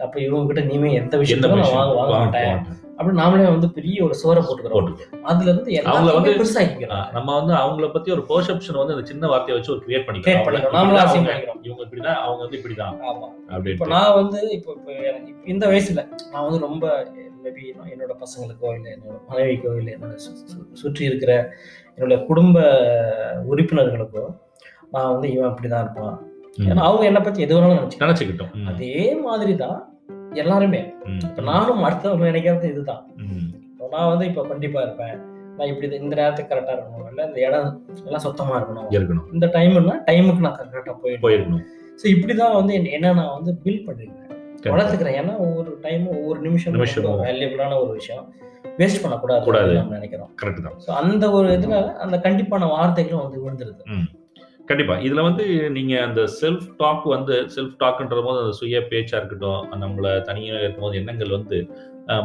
அப்ப 0.00 0.20
இவங்க 0.20 0.54
கிட்ட 0.54 0.74
நீமே 0.74 0.92
எந்த 0.92 1.18
விஷயத்தையும் 1.18 1.58
நான் 1.58 1.72
வாங்க 1.72 1.94
வாங்க 1.94 2.16
மாட்டேன். 2.16 2.66
அப்படின்னு 3.00 3.20
நாமளே 3.20 3.44
வந்து 3.44 3.72
பெரிய 3.72 4.04
ஒரு 4.04 4.14
சோரை 4.24 4.42
போட்டுக்கிறோம். 4.42 4.72
போட்டுக்கோ. 4.72 5.20
அதுல 5.20 5.50
இருந்து 5.50 5.70
அவங்கள 5.70 6.14
வந்து- 6.14 6.40
பெருசாக்கிக்கிறோம் 6.40 6.90
ஆ, 6.90 7.10
நம்ம 7.12 7.42
வந்து 7.42 7.54
அவங்கள 7.54 7.92
பத்தி 7.92 8.12
ஒரு 8.12 8.24
பெர்செப்ஷன் 8.28 8.76
வந்து 8.76 8.94
அந்த 8.94 9.06
சின்ன 9.06 9.26
வார்த்தையை 9.26 9.56
வச்சு 9.56 9.72
ஒரு 9.72 9.82
கிரியேட் 9.86 10.06
பண்ணிக்கிறோம். 10.06 10.72
நாமளும் 10.72 11.00
அசியம் 11.00 11.28
பண்ணிக்கிறோம் 11.28 11.58
இவங்க 11.62 11.82
இப்படிதான் 11.84 12.14
அவங்க 12.14 12.42
வந்து 12.42 12.58
இப்படிதான் 12.58 12.94
ஆமா. 13.08 13.28
இப்ப 13.68 13.84
அப்படின்ட்டு 13.84 13.88
நான் 13.88 14.14
வந்து 14.14 14.50
இப்போ 14.50 14.72
இப்போ 14.76 14.92
எனக்கு 14.92 15.28
இப்ப 15.28 15.42
இந்த 15.44 15.66
வயசுல 15.66 16.08
நான் 16.32 16.42
வந்து 16.42 16.58
ரொம்ப 16.58 17.12
மேபி 17.44 17.62
என்னோட 17.88 18.12
பசங்களுக்கோ 18.20 18.74
இல்லை 18.74 18.92
என்னோட 18.92 19.30
மனைவிக்கோ 19.30 19.76
இல்லை 19.76 19.94
என்னோட 19.94 20.14
சுற்றி 20.72 21.04
இருக்கிற 21.04 21.52
என்னோட 21.96 22.26
குடும்ப 22.26 22.60
உறுப்பினர்களுக்கோ 23.50 24.36
நான் 24.90 25.12
வந்து 25.12 25.32
இவன் 25.32 25.50
அப்படிதான் 25.50 25.80
இருப்பான். 25.80 26.28
ஏன்னா 26.58 26.78
அவங்க 26.78 27.04
என்னை 27.04 27.22
பத்தி 27.22 27.42
எது 27.42 27.56
வேணாலும் 27.56 27.88
நினைச்சு 27.98 28.00
நினைச்சுக்கிட்டோம். 28.00 28.64
அதே 28.66 29.14
மாதிரி 29.14 29.56
தான் 29.56 29.99
எல்லாருமே. 30.32 30.92
இப்ப 31.28 31.42
நானும் 31.42 31.84
அடுத்தவங்க 31.84 32.24
நினைக்கிறது 32.26 32.64
இதுதான். 32.64 33.04
இப்போ 33.70 33.88
நான் 33.90 34.08
வந்து 34.08 34.26
இப்போ 34.26 34.42
கண்டிப்பா 34.42 34.82
இருப்பேன். 34.82 35.18
நான் 35.56 35.68
இப்படி 35.68 35.94
இந்த 35.94 36.14
நேரத்துக்கு 36.14 36.54
கரெக்டா 36.54 36.58
இருக்கணும். 36.58 37.08
இல்லை 37.08 37.26
இந்த 37.26 37.40
இடம் 37.40 37.82
எல்லாம் 38.04 38.20
சுத்தமா 38.20 38.60
இருக்கணும். 38.60 38.92
இருக்கணும். 38.92 39.32
இந்த 39.32 39.46
டைம்னா 39.46 39.94
டைமுக்கு 40.06 40.38
நான் 40.38 40.58
கரெக்டா 40.58 40.94
போயிடணும். 41.04 41.16
போயிருக்கணும். 41.22 41.62
ஸோ 42.02 42.06
இப்படிதான் 42.06 42.54
வந்து 42.54 42.90
என்ன- 42.90 43.12
நான் 43.12 43.34
வந்து 43.34 43.60
பில்ட் 43.64 43.88
பண்ணிருக்கேன். 43.88 44.18
வளர்த்துக்கிறேன். 44.62 45.24
ஏன்னா 45.24 45.36
ஒவ்வொரு 45.36 45.78
டைமும் 45.82 46.08
ஒவ்வொரு 46.08 46.40
நிமிஷமும். 46.40 46.80
வேல்யூபிளான 47.22 47.82
ஒரு 47.82 47.92
விஷயம். 47.92 48.34
வேஸ்ட் 48.78 49.02
பண்ணக்கூடாது. 49.02 49.44
நினைக்கிறோம். 49.88 50.30
கரெக்ட் 50.42 50.62
தான். 50.62 50.72
ஸோ 50.86 50.90
அந்த 50.90 51.30
ஒரு 51.30 51.48
இதுல 51.48 51.92
அந்த 51.94 52.16
கண்டிப்பான 52.18 52.66
வார்த்தைகளும் 52.66 53.30
வந்து 53.30 53.50
விழுந்துருது. 53.50 53.88
கண்டிப்பா. 54.70 54.94
இதுல 55.06 55.20
வந்து 55.28 55.44
நீங்க 55.76 55.94
அந்த 56.06 56.20
செல்ஃப் 56.40 56.66
டாக் 56.80 57.06
வந்து 57.14 57.36
செல்ஃப் 57.54 57.78
டாக்ன்ற 57.80 58.18
போது 58.26 58.42
அந்த 58.42 58.52
சுய 58.58 58.80
பேச்சா 58.90 59.16
இருக்கட்டும் 59.20 59.62
நம்மள 59.82 60.10
தனியா 60.28 60.58
இருக்கும்போது 60.64 60.98
எண்ணங்கள் 61.00 61.36
வந்து 61.38 61.58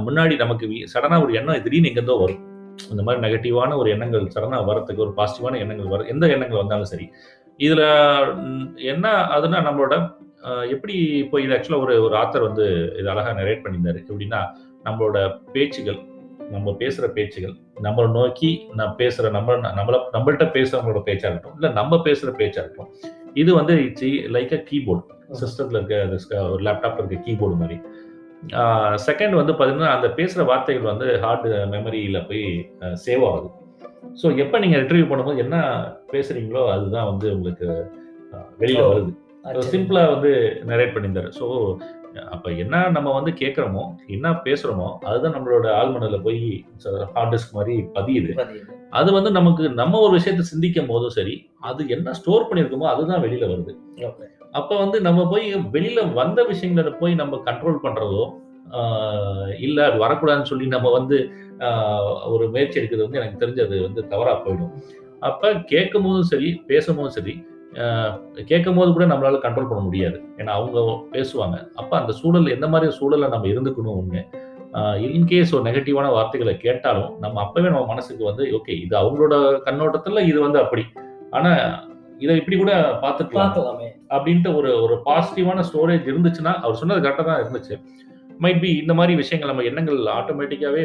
முன்னாடி 0.06 0.36
நமக்கு 0.44 0.68
சடனா 0.94 1.18
ஒரு 1.25 1.34
எண்ணம் 1.40 1.64
திடீர்னு 1.66 1.90
எங்கேருந்தோ 1.90 2.18
வரும். 2.24 2.44
இந்த 2.92 3.02
மாதிரி 3.06 3.24
நெகட்டிவான 3.25 3.75
ஒரு 3.82 3.90
எண்ணங்கள் 3.96 4.25
சடனா 4.36 4.58
வரத்துக்கு 4.70 5.04
ஒரு 5.06 5.14
பாசிட்டிவான 5.20 5.60
எண்ணங்கள் 5.64 5.92
வர 5.94 6.08
எந்த 6.14 6.25
எண்ணங்கள் 6.36 6.62
வந்தாலும் 6.62 6.92
சரி. 6.94 7.06
இதுல 7.60 7.84
என்ன 8.94 9.06
அதுனா 9.36 9.60
நம்மளோட 9.68 9.96
எப்படி 10.74 10.96
இப்போ 11.24 11.38
இது 11.44 11.54
ஆக்சுவலா 11.56 11.84
ஒரு 11.86 11.94
ஒரு 12.08 12.16
ஆத்தர் 12.22 12.48
வந்து 12.50 12.66
இது 13.00 13.08
அழகா 13.14 13.32
நரேட் 13.40 13.64
பண்ணியிருந்தாரு. 13.64 14.00
எப்படின்னா 14.10 14.42
நம்மளோட 14.88 15.18
பேச்சுகள் 15.54 16.00
நம்ம 16.51 16.75
பேசுற 16.80 17.06
பேச்சுகள் 17.08 17.56
நம்மளை 17.82 18.08
நோக்கி 18.12 18.68
நான் 18.74 18.96
பேசுற 18.98 19.32
நம்ம 19.32 19.56
நம்மள 19.80 19.98
நம்மள்ட்ட 20.13 20.46
பேசுறவங்களோட 20.54 21.01
பேச்சா 21.06 21.27
இருக்கட்டும் 21.30 21.56
இல்ல 21.56 21.70
நம்ம 21.70 21.98
பேசுற 21.98 22.30
பேச்சா 22.42 22.62
இருக்கட்டும். 22.62 22.92
இது 23.34 23.54
வந்து 23.54 23.74
இட்ஸ் 23.86 24.06
லைக் 24.06 24.54
அ 24.54 24.63
கீபோர்டு 24.72 25.04
சிஸ்டத்தில் 25.42 25.80
இருக்க 25.80 26.42
ஒரு 26.51 26.62
லேப்டாப்ல 26.63 27.04
இருக்க 27.04 27.20
கீபோர்டு 27.27 27.56
மாதிரி. 27.56 27.77
செகண்ட் 29.08 29.36
வந்து 29.39 29.54
பார்த்தீங்கன்னா 29.54 29.92
அந்த 29.96 30.08
பேசுகிற 30.08 30.44
வார்த்தைகள் 30.44 30.92
வந்து 30.92 31.08
ஹார்ட் 31.20 31.48
மெமரியில் 31.75 32.25
போய் 32.25 32.44
சேவ் 33.06 33.25
ஆகுது. 33.25 33.50
ஸோ 34.22 34.38
எப்போ 34.38 34.60
நீங்கள் 34.60 34.82
ரிட்ரீவ் 34.84 35.10
பண்ணும்போது 35.12 35.38
என்ன 35.38 35.58
பேசுறீங்களோ 36.12 36.63
அதுதான் 36.70 37.10
வந்து 37.12 37.27
உங்களுக்கு 37.36 37.68
வெளியில். 38.60 38.89
வருது. 38.92 39.13
சிம்பிளாக 39.74 40.12
வந்து 40.13 40.32
நரேட் 40.65 40.94
பண்ணியிருந்தாரு. 40.94 41.30
ஸோ 41.39 41.46
அப்போ 42.32 42.52
என்ன 42.52 42.90
நம்ம 42.90 43.14
வந்து 43.14 43.32
கேட்குறோமோ 43.32 43.84
என்ன 44.08 44.32
பேசுகிறோமோ 44.44 44.88
அதுதான் 45.00 45.36
நம்மளோட 45.36 45.68
ஆழ்மனதில் 45.80 46.22
போய் 46.22 46.66
ஹார்ட் 47.14 47.34
டிஸ்க் 47.34 47.54
மாதிரி 47.54 47.76
பதியுது. 47.94 48.32
அது 48.90 49.12
வந்து 49.12 49.32
நமக்கு 49.32 49.70
நம்ம 49.70 50.00
ஒரு 50.00 50.12
விஷயத்தை 50.12 50.46
சிந்திக்கும் 50.46 50.86
போதும் 50.86 51.10
சரி 51.10 51.50
அது 51.60 51.88
என்ன 51.88 52.14
ஸ்டோர் 52.14 52.48
பண்ணியிருக்கோமோ 52.50 52.88
அதுதான் 52.88 53.24
வெளியில 53.24 53.48
வருது. 53.52 53.74
அப்ப 54.52 54.78
வந்து 54.78 55.02
நம்ம 55.02 55.30
போய் 55.30 55.56
வெளியில 55.56 56.14
வந்த 56.14 56.44
விஷயங்களை 56.44 56.92
போய் 56.92 57.16
நம்ம 57.16 57.42
கண்ட்ரோல் 57.46 57.84
பண்றதோ 57.84 58.24
ஆஹ் 58.72 59.52
இல்ல 59.60 59.86
அது 59.86 60.06
வரக்கூடாதுன்னு 60.06 60.42
சொல்லி 60.42 60.68
நம்ம 60.68 60.92
வந்து 60.92 61.18
ஒரு 62.26 62.50
முயற்சி 62.50 62.80
எடுக்கிறது 62.80 63.08
வந்து 63.08 63.20
எனக்கு 63.20 63.42
தெரிஞ்சது 63.46 63.82
வந்து 63.82 64.08
தவறா 64.08 64.46
போயிடும். 64.46 64.72
அப்ப 65.20 65.54
கேட்கும் 65.54 66.04
போதும் 66.04 66.24
சரி 66.24 66.64
பேசும்போதும் 66.68 67.16
சரி 67.18 67.34
கேட்கும் 68.50 68.77
போது 68.79 68.89
கூட 68.96 69.05
நம்மளால 69.12 69.39
கண்ட்ரோல் 69.46 69.70
பண்ண 69.70 69.82
முடியாது. 69.86 70.17
ஏன்னா 70.39 70.51
அவங்க 70.58 70.79
பேசுவாங்க. 71.15 71.58
அப்ப 71.82 71.91
அந்த 72.01 72.12
சூழல் 72.20 72.53
எந்த 72.55 72.67
மாதிரி 72.74 72.98
சூழல்ல 73.00 73.29
நம்ம 73.34 73.48
இருந்துக்கணும் 73.53 73.98
ஒண்ணு 74.01 74.22
இன்கேஸ் 75.17 75.53
ஒரு 75.55 75.63
நெகட்டிவான 75.67 76.08
வார்த்தைகளை 76.15 76.53
கேட்டாலும் 76.63 77.12
நம்ம 77.24 77.41
அப்பவே 77.44 77.67
நம்ம 77.74 77.89
மனசுக்கு 77.91 78.24
வந்து 78.29 78.46
ஓகே 78.58 78.74
இது 78.86 78.96
அவங்களோட 79.01 79.36
கண்ணோட்டத்துல 79.67 80.24
இது 80.32 80.39
வந்து 80.46 80.60
அப்படி. 80.63 80.84
ஆனா 81.38 81.51
இதை 82.24 82.34
இப்படி 82.39 82.58
கூட 82.58 82.74
பார்த்துக்கலாம். 83.03 83.53
அப்படின்ட்டு 84.15 84.51
ஒரு 84.60 84.72
ஒரு 84.84 84.96
பாசிட்டிவான 85.08 85.63
ஸ்டோரேஜ் 85.70 86.10
இருந்துச்சுன்னா 86.12 86.53
அவர் 86.65 86.79
சொன்னது 86.82 87.03
கரெக்டாக 87.05 87.27
தான் 87.29 87.41
இருந்துச்சு. 87.44 87.75
மைட் 88.42 88.60
பி 88.60 88.70
இந்த 88.77 88.94
மாதிரி 88.94 89.15
விஷயங்கள் 89.15 89.50
நம்ம 89.50 89.63
எண்ணங்கள் 89.63 89.98
ஆட்டோமேட்டிக்காவே 89.98 90.84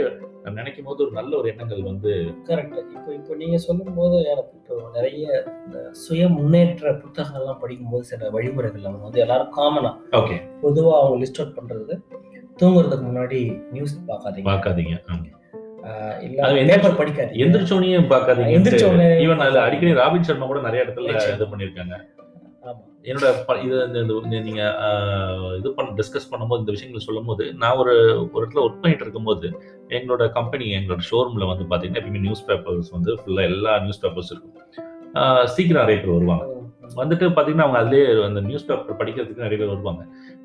நினைக்கும் 0.51 0.85
போது 0.85 1.03
ஒரு 1.05 1.13
நல்ல 1.13 1.37
ஒரு 1.37 1.49
எண்ணங்கள் 1.49 1.83
வந்து 1.83 2.11
கரெக்ட் 2.49 2.77
இப்போ 2.97 3.15
இப்போ 3.15 3.35
நீங்க 3.35 3.57
சொல்லும்போது 3.57 4.17
எனக்கு 4.25 4.53
இப்போ 4.55 4.91
நிறைய 4.95 5.45
சுய 5.91 6.29
முன்னேற்ற 6.29 6.93
புத்தகங்கள்லாம் 6.93 7.61
படிக்கும்போது 7.61 8.05
சில 8.05 8.31
வழிமுறைகள் 8.31 8.85
அவங்க 8.85 9.03
வந்து 9.03 9.21
எல்லாரும் 9.21 9.53
காமனா 9.57 9.93
ஓகே 10.13 10.39
பொதுவா 10.63 10.95
அவங்க 11.01 11.19
லிஸ்ட் 11.25 11.41
அவுட் 11.41 11.59
பண்றது 11.59 11.97
தூங்குறதுக்கு 12.63 13.05
முன்னாடி 13.11 13.41
நியூஸ் 13.73 13.95
பார்க்காதீங்க. 14.09 14.49
பார்க்காதீங்க. 14.51 14.95
படிக்காதீங்க. 16.99 17.43
எந்திரிச்சோனையும் 17.45 18.09
பார்க்காதீங்க. 18.15 18.55
ஈவன் 19.25 19.45
அதுல 19.45 19.63
அடிக்கடி 19.63 19.93
ராபின் 19.93 20.23
சர்மா 20.23 20.47
கூட 20.47 20.61
நிறைய 20.61 20.85
இடத்துல. 20.85 21.13
இது 21.35 21.47
பண்ணியிருக்காங்க. 21.53 21.95
ஆமா 21.95 22.20
என்னோட 23.05 23.45
ப- 23.47 23.61
இது 23.61 23.85
இந்த- 23.85 24.41
நீங்க 24.41 24.63
இது 25.59 25.73
பண்ண 25.75 25.91
டிஸ்கஸ் 25.91 26.31
பண்ணும்போது 26.31 26.59
இந்த 26.59 26.71
விஷயங்களை 26.71 26.99
சொல்லும் 26.99 27.25
போது 27.25 27.53
நான் 27.53 27.77
ஒரு 27.77 27.95
ஒரு 28.33 28.47
இடத்துல 28.47 28.61
ஒர்க் 28.61 28.81
பண்ணிட்டு 28.81 29.05
இருக்கும்போது 29.05 29.49
எங்களோட 29.89 30.33
கம்பெனி 30.33 30.75
எங்களோட 30.75 30.99
ஷோரூம்ல 31.11 31.47
வந்து 31.47 31.65
பாத்தீங்கன்னா 31.65 32.03
எப்பயுமே 32.03 32.21
நியூஸ் 32.21 32.47
பேப்பர்ஸ் 32.47 32.91
வந்து 32.91 33.15
ஃபுல்லா 33.15 33.43
எல்லா 33.43 33.79
நியூஸ் 33.79 34.07
பேப்பர்ஸ் 34.07 34.31
இருக்கும் 34.31 35.47
சீக்கிரம் 35.47 35.83
நிறைய 35.83 36.01
பேர் 36.01 36.11
வருவாங்க. 36.11 36.60
வந்துட்டு 36.99 37.27
பாத்தீங்கன்னா 37.37 37.67
அவங்க 37.67 37.81
அதுலயே 37.81 38.05
அந்த 38.27 38.41
நியூஸ் 38.47 38.67
பேப்பர் 38.69 38.99
படிக்கிறதுக்கு 39.01 39.45
நிறைய 39.45 39.59
பேர் 39.61 39.73
வருவாங்க. 39.73 40.03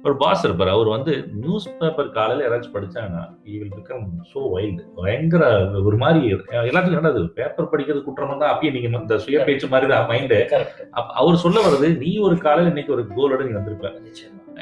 ஒரு 0.08 0.16
பாஸ் 0.22 0.44
இருப்பார். 0.48 0.72
அவர் 0.74 0.90
வந்து 0.94 1.12
நியூஸ் 1.44 1.68
பேப்பர் 1.80 2.10
காலையில 2.18 2.46
யாராச்சும் 2.46 2.76
படிச்சாங்கன்னா 2.76 3.24
he 3.52 3.56
will 3.60 3.74
become 3.78 4.04
so 4.32 4.42
wild 4.54 4.84
பயங்கர 5.00 5.44
ஒரு 5.90 5.98
மாதிரி 6.04 6.22
எல்லாத்துக்கும் 6.70 7.02
என்னது 7.02 7.24
பேப்பர் 7.40 7.72
படிக்கிறது 7.74 8.06
குற்றம் 8.08 8.42
தான் 8.44 8.52
அப்பயே 8.54 8.74
நீங்க 8.76 8.90
இந்த 9.02 9.18
சுய 9.26 9.40
பேச்சு 9.48 9.70
மாதிரி 9.74 9.90
தான் 9.94 10.10
மைண்டு 10.12 10.40
அவர் 11.22 11.44
சொல்ல 11.46 11.64
வர்றது 11.68 11.90
நீ 12.04 12.12
ஒரு 12.28 12.38
காலையில 12.46 12.74
இன்னைக்கு 12.74 12.96
ஒரு 12.98 13.06
கோலோட 13.16 13.42
நீ 13.48 13.54
வந்திருப்ப. 13.60 13.92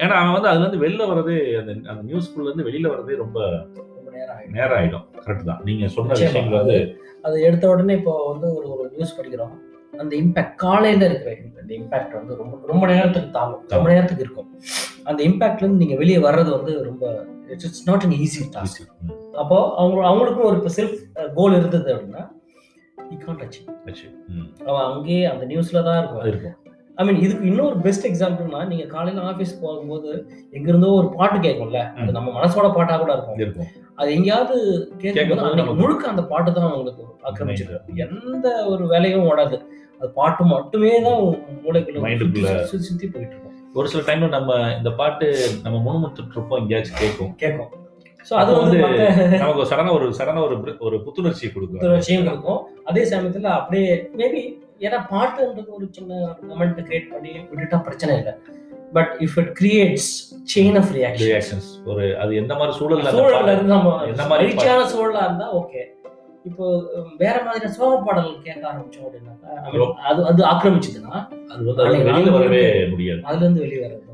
ஏன்னா 0.04 0.16
அவன் 0.20 0.36
வந்து 0.36 0.52
அதுல 0.52 0.64
இருந்து 0.64 0.84
வெளில 0.86 1.10
வர்றது 1.10 1.34
அந்த 1.62 1.72
அந்த 1.92 2.02
நியூஸ்குள்ள 2.10 2.48
இருந்து 2.50 2.68
வெளியில 2.70 2.92
வர்றதே 2.94 3.18
ரொம்ப 3.24 3.40
ரொம்ப 3.98 4.10
நேரம் 4.56 4.78
ஆயிடும். 4.78 5.06
கரெக்ட் 5.26 5.50
தான். 5.50 5.62
நீங்க 5.68 5.88
சொன்ன. 5.98 6.16
விஷயங்கள் 6.22 6.60
வந்து 6.62 6.78
அது 7.28 7.36
எடுத்த 7.50 7.66
உடனே 7.74 7.94
இப்போ 8.00 8.16
வந்து 8.32 8.48
ஒரு 8.58 8.68
ஒரு 8.76 8.90
நியூஸ் 8.96 9.18
படிக்கிறோம். 9.20 9.54
அந்த 9.98 10.16
இம்பாக்ட் 10.16 10.56
காலையில 10.56 11.06
இருக்கிற 11.06 11.36
இந்த 11.36 11.74
இம்பாக்ட் 11.76 12.14
வந்து 12.14 12.36
ரொம்ப 12.36 12.60
ரொம்ப 12.68 12.88
நேரத்துக்கு 12.88 13.30
தாங்கும். 13.30 13.64
ரொம்ப 13.68 13.90
நேரத்துக்கு 13.90 14.24
இருக்கும். 14.24 14.50
அந்த 15.04 15.24
இம்பாக்ட்ல 15.24 15.58
இருந்து 15.58 15.86
நீங்க 15.86 15.96
வெளியே 15.96 16.18
வர்றது 16.18 16.50
வந்து 16.50 16.84
ரொம்ப 16.84 17.26
it's 17.48 17.90
not 17.90 18.02
an 18.02 18.12
easy 18.12 18.42
task 18.54 18.82
அப்போ 19.34 19.76
அவங்க 19.76 20.02
அவங்களுக்கும் 20.10 20.44
ஒரு 20.44 20.58
இப்போ 20.58 20.72
செல்ஃப் 20.76 21.34
கோல் 21.34 21.56
இருந்தது 21.56 21.96
அப்படின்னா 21.96 22.24
அவன் 24.66 24.94
அங்கேயே 24.94 25.26
அந்த 25.26 25.46
நியூஸ்ல 25.46 25.84
தான் 25.84 26.26
இருக்கும். 26.26 26.63
ஐ 26.98 27.04
மீன் 27.06 27.22
இதுக்கு 27.26 27.46
இன்னொரு 27.52 27.76
பெஸ்ட் 27.86 28.08
எக்ஸாம்பிள்னா 28.10 28.60
நீங்க 28.72 28.86
காலையில 28.94 29.22
ஆஃபீஸ் 29.30 29.54
போகும்போது 29.62 30.10
எங்கிருந்தோ 30.58 30.90
ஒரு 30.98 31.08
பாட்டு 31.18 31.38
கேட்கும்ல. 31.46 31.80
அது. 32.00 32.10
நம்ம 32.18 32.32
மனசோட 32.38 32.68
பாட்டா 32.76 32.96
கூட 33.04 33.14
இருக்கும். 33.46 33.70
அது 34.00 34.10
எங்கேயாவது 34.18 34.56
கேட்கும்போது 35.04 35.48
அன்னைக்கு 35.50 35.74
முழுக்க 35.82 36.12
அந்த 36.14 36.24
பாட்டு 36.32 36.52
தான் 36.58 36.70
உங்களுக்கு 36.72 37.04
ஆக்கிரமிச்சிருக்கு. 37.30 37.98
எந்த 38.06 38.48
ஒரு 38.74 38.86
வேலையும் 38.94 39.28
ஓடாது. 39.32 39.58
அது 40.00 40.10
பாட்டு 40.20 40.44
மட்டுமே 40.54 40.94
தான் 41.08 41.22
மூளைக்குள்ள 41.66 42.54
சுத்தி 42.72 43.06
போயிட்டு 43.14 43.36
இருக்கும். 43.36 43.50
ஒரு 43.80 43.88
சில 43.92 44.02
டைம்ல 44.08 44.28
நம்ம 44.38 44.58
இந்த 44.80 44.90
பாட்டு 45.00 45.28
நம்ம 45.64 45.78
முணுமுணுத்துட்டு 45.86 46.36
இருப்போம் 46.38 46.60
எங்கேயாச்சும் 46.64 47.02
கேட்கும். 47.04 47.32
கேட்கும். 47.44 47.72
ஸோ 48.28 48.34
அது 48.42 48.52
வந்து 48.60 48.78
நமக்கு 49.42 49.64
சடனா 49.72 49.94
ஒரு 49.96 50.06
சடனா 50.20 50.42
ஒரு 50.48 50.56
ஒரு 50.88 50.98
புத்துணர்ச்சியை 51.06 51.50
கொடுக்கும். 51.54 51.80
புத்துணர்ச்சியும் 51.80 52.28
இருக்கும் 52.28 52.62
அதே 52.92 53.04
சமயத்துல 53.14 53.50
அப்படியே 53.60 53.88
மேபி 54.20 54.44
ஏன்னா 54.80 55.00
பாட்டுன்றது 55.10 55.70
ஒரு 55.70 55.88
சின்ன 55.92 56.14
கமெண்ட் 56.42 56.82
கிரியேட் 56.82 57.12
பண்ணி 57.12 57.34
விட்டுட்டா 57.50 57.78
பிரச்சனை 57.82 58.18
இல்லை. 58.18 58.34
But 58.94 59.12
if 59.20 59.38
it 59.38 59.52
creates 59.60 60.10
chain 60.56 60.78
of 60.78 60.92
reaction 60.96 61.28
reactions 61.28 61.70
ஒரு 61.86 62.18
அது 62.18 62.36
எந்த 62.36 62.54
மாதிரி 62.56 62.78
சூழல்ல 62.80 63.14
சூழல்ல 63.16 63.52
இருந்து 63.52 63.76
எந்த 64.14 64.26
மாதிரி 64.28 64.48
மகிழ்ச்சியான 64.48 64.88
சூழலா 64.94 65.24
இருந்தா 65.24 65.48
ஓகே 65.54 65.82
இப்போ 66.46 66.66
வேற 67.18 67.36
மாதிரி 67.44 67.68
சோக 67.70 67.92
பாடல்கள் 68.00 68.42
கேட்க 68.44 68.64
ஆரம்பிச்சோம் 68.72 69.06
அப்படின்னாக்கா 69.06 70.00
அது 70.04 70.26
அது 70.26 70.42
ஆக்கிரமிச்சதுன்னா 70.44 71.14
அது 71.52 71.62
வந்து 71.64 72.08
வெளியில 72.10 72.32
வரவே 72.32 72.64
முடியாது. 72.88 73.22
அதுல 73.24 73.46
இருந்து 73.46 73.62
வெளியே. 73.62 73.86
ஆஹ் 73.86 74.13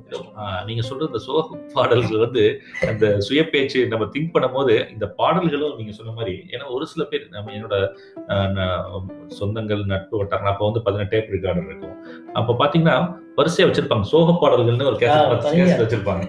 நீங்க 0.66 0.82
சொல்ற 0.89 1.10
இந்த 1.10 1.18
சோக 1.18 1.58
பாடல்கள் 1.74 2.24
வந்து 2.25 2.44
அந்த 2.88 3.06
சுய 3.20 3.44
பேச்சு 3.50 3.88
நம்ம 3.88 4.06
திங்க் 4.06 4.32
பண்ணும் 4.32 4.51
போது 4.51 4.75
இந்த 4.92 5.06
பாடல்களும் 5.20 5.78
நீங்க 5.78 5.92
சொன்ன 5.92 6.12
மாதிரி 6.12 6.36
ஏன்னா 6.54 6.66
ஒரு 6.70 6.86
சில 6.86 7.04
பேர் 7.04 7.25
நம்ம 7.30 7.51
என்னோட 7.51 7.78
சொந்தங்கள் 9.39 9.84
நட்பு 9.86 10.18
வட்டாரம் 10.18 10.51
அப்ப 10.54 10.66
வந்து 10.66 10.82
பதினெட்டு 10.82 11.16
டேப் 11.16 11.34
ரெக்கார்டர் 11.36 11.70
இருக்கும். 11.72 11.98
அப்ப 12.34 12.56
பாத்தீங்கன்னா 12.62 12.98
வரிசையா 13.39 13.67
வச்சிருப்பாங்க. 13.67 14.05
சோக 14.13 14.38
பாடல்கள்னு 14.41 14.89
ஒரு 14.91 15.00
கேசட் 15.03 15.84
வச்சிருப்பாங்க. 15.84 16.24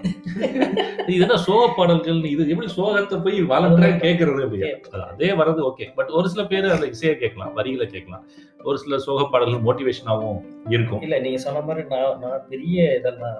இது 1.13 1.21
என்ன 1.25 1.37
சோக 1.47 1.63
பாடல்கள்? 1.77 2.19
இது 2.33 2.51
எப்படி 2.53 2.69
சோகத்தை 2.75 3.17
போய் 3.25 3.39
வாலண்டரா 3.51 3.89
கேட்கறது 4.03 4.43
இல்லையா 4.47 4.69
அது 5.09 5.27
வர்றது 5.39 5.61
ஓகே 5.69 5.87
பட் 5.97 6.11
ஒரு 6.19 6.27
சில 6.33 6.43
பேர் 6.51 6.67
அந்த 6.75 6.87
இசையை 6.93 7.13
கேட்கலாம் 7.23 7.53
வரிகளை 7.59 7.87
கேட்கலாம். 7.95 8.23
ஒரு 8.69 8.77
சில 8.83 8.97
சோக 9.05 9.25
பாடல்கள் 9.33 9.65
மோட்டிவேஷனாவும் 9.67 10.39
இருக்கும். 10.73 11.01
இல்ல 11.05 11.15
நீங்க 11.25 11.39
சொன்ன 11.45 11.63
மாதிரி 11.67 11.83
நான் 11.93 12.19
நான் 12.23 12.45
பெரிய 12.53 12.85
இதெல்லாம் 12.99 13.39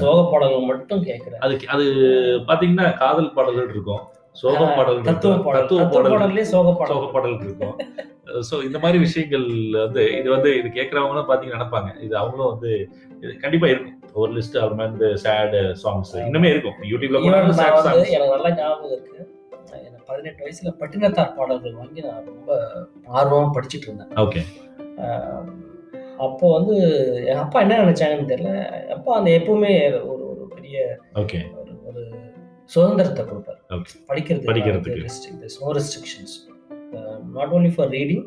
சோக 0.00 0.18
பாடல்கள் 0.32 0.70
மட்டும் 0.72 1.02
கேட்கிறேன். 1.08 1.40
அது 1.46 1.54
அது 1.76 1.86
பாத்தீங்கன்னா 2.50 2.86
காதல் 3.02 3.34
பாடல்கள் 3.38 3.72
இருக்கும். 3.74 4.04
சோக 4.40 4.62
பாடல் 4.76 4.98
தத்துவ 5.08 5.32
தத்துவ 5.56 5.84
பாடல்கள் 5.94 6.14
பாடல்லே 6.14 6.44
சோக 6.52 6.72
சோக 6.72 6.74
பாடல் 6.80 7.12
பாடல் 7.14 7.36
இருக்கும் 7.46 7.76
ஸோ 8.48 8.54
இந்த 8.66 8.78
மாதிரி 8.82 8.98
விஷயங்கள் 9.06 9.46
வந்து 9.84 10.02
இது 10.18 10.28
வந்து 10.34 10.50
இது 10.58 10.68
கேட்கறவங்களும் 10.78 11.28
பாத்தீங்கன்னா 11.30 11.58
நினைப்பாங்க. 11.58 11.90
இது 12.06 12.14
அவங்களும் 12.20 12.52
வந்து 12.52 12.70
இது 13.22 13.32
கண்டிப்பா 13.44 13.68
இருக்கும். 13.72 13.96
ஒரு 14.20 14.30
லிஸ்ட் 14.36 14.58
அவர் 14.62 14.76
மாதிரி 14.78 14.94
இந்த 14.96 15.08
சேட் 15.24 15.56
சாங்ஸ் 15.82 16.14
இன்னுமே 16.28 16.50
இருக்கும். 16.54 16.78
யூடியூப்ல 16.92 17.22
சேட் 17.24 17.76
வந்து 17.76 17.86
சாங்ஸ் 17.86 18.14
எனக்கு 18.16 18.34
நல்லா 18.36 18.52
ஞாபகம் 18.60 18.94
இருக்கு. 18.96 19.24
பதினெட்டு 20.10 20.44
வயசுல 20.44 20.70
பட்டினத்தார் 20.80 21.34
பாடல்கள் 21.38 21.78
வாங்கி 21.80 22.00
நான் 22.04 22.28
ரொம்ப 22.32 22.52
ஆர்வமா 23.16 23.48
படிச்சிட்டு 23.56 23.86
இருந்தேன். 23.88 24.12
ஓகே 24.24 24.42
அப்போ 26.26 26.46
வந்து 26.54 26.76
எங்க 27.30 27.40
அப்பா 27.42 27.58
என்ன 27.64 27.80
நினைச்சாங்கன்னு 27.82 28.30
தெரியல. 28.32 28.52
அப்பா 28.96 29.10
அந்த 29.18 29.30
எப்பவுமே 29.38 29.72
ஒரு 30.10 30.22
ஒரு 30.32 30.44
பெரிய 30.54 30.78
ஓகே 31.22 31.40
ஒரு 31.88 32.02
சுதந்திரத்தை 32.74 33.24
கொடுப்பார். 33.24 33.57
படிக்கிறது 34.10 34.48
படிக்கிறதுக்கு. 34.50 35.02
No 35.62 35.72
restrictions 35.78 36.34
not 37.36 37.52
only 37.56 37.72
for 37.76 37.90
reading 37.96 38.24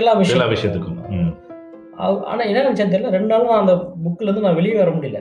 எல்லா 0.00 0.12
எல்லா 0.12 0.12
விஷயம் 0.20 0.52
விஷயத்துக்கும். 0.54 0.98
ம். 1.18 1.32
ஆனா 2.30 2.42
என்ன 2.50 2.62
நினைச்சேன்னு 2.64 2.94
தெரியல. 2.94 3.10
ரெண்டு 3.16 3.30
நாளும் 3.32 3.58
அந்த 3.58 3.72
புக்ல 4.04 4.26
இருந்து 4.26 4.44
நான் 4.46 4.58
வெளியே 4.60 4.76
வர 4.80 4.90
முடியல. 4.96 5.18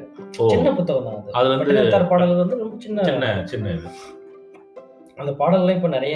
சின்ன 0.53 0.71
புத்தகம் 0.77 1.07
தான் 1.07 1.17
அது. 1.19 1.35
அது 1.39 1.49
வந்து 1.53 2.07
பாடல்கள் 2.11 2.41
வந்து 2.43 2.61
ரொம்ப 2.63 2.77
சின்ன 2.85 3.03
சின்ன 3.09 3.31
சின்ன 3.51 3.73
இது. 3.77 3.89
அந்த 5.17 5.31
பாடல்லாம் 5.39 5.77
இப்போ 5.77 5.89
நிறைய 5.95 6.15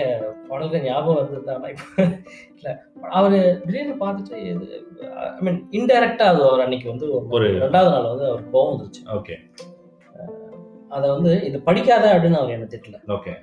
பாடல்கள் 0.50 0.86
ஞாபகம் 0.86 1.20
வந்தது 1.20 1.52
ஆனால் 1.56 1.72
இப்போ 1.74 2.04
இல்லை. 2.58 2.74
அவர் 3.18 3.36
திடீர்னு 3.66 3.96
பார்த்துட்டு 4.04 4.36
ஐ 5.26 5.42
மீன் 5.48 5.60
இன்டெரக்டாக 5.80 6.32
அது 6.34 6.42
அவர் 6.50 6.64
அன்னைக்கு 6.66 6.88
வந்து 6.94 7.08
ஒரு 7.18 7.26
ஒரு 7.38 7.48
ரெண்டாவது 7.66 7.94
நாள் 7.96 8.12
வந்து 8.14 8.28
அவர் 8.32 8.44
கோவம் 8.54 8.72
வந்துருச்சு. 8.74 9.04
ஓகே 9.20 9.38
அதை 10.90 11.10
வந்து 11.10 11.42
இது 11.44 11.62
படிக்காத 11.62 12.14
அப்படின்னு 12.14 12.38
அவர் 12.38 12.50
என்ன 12.50 12.66
திட்டல. 12.66 12.96
ஓகே. 13.08 13.34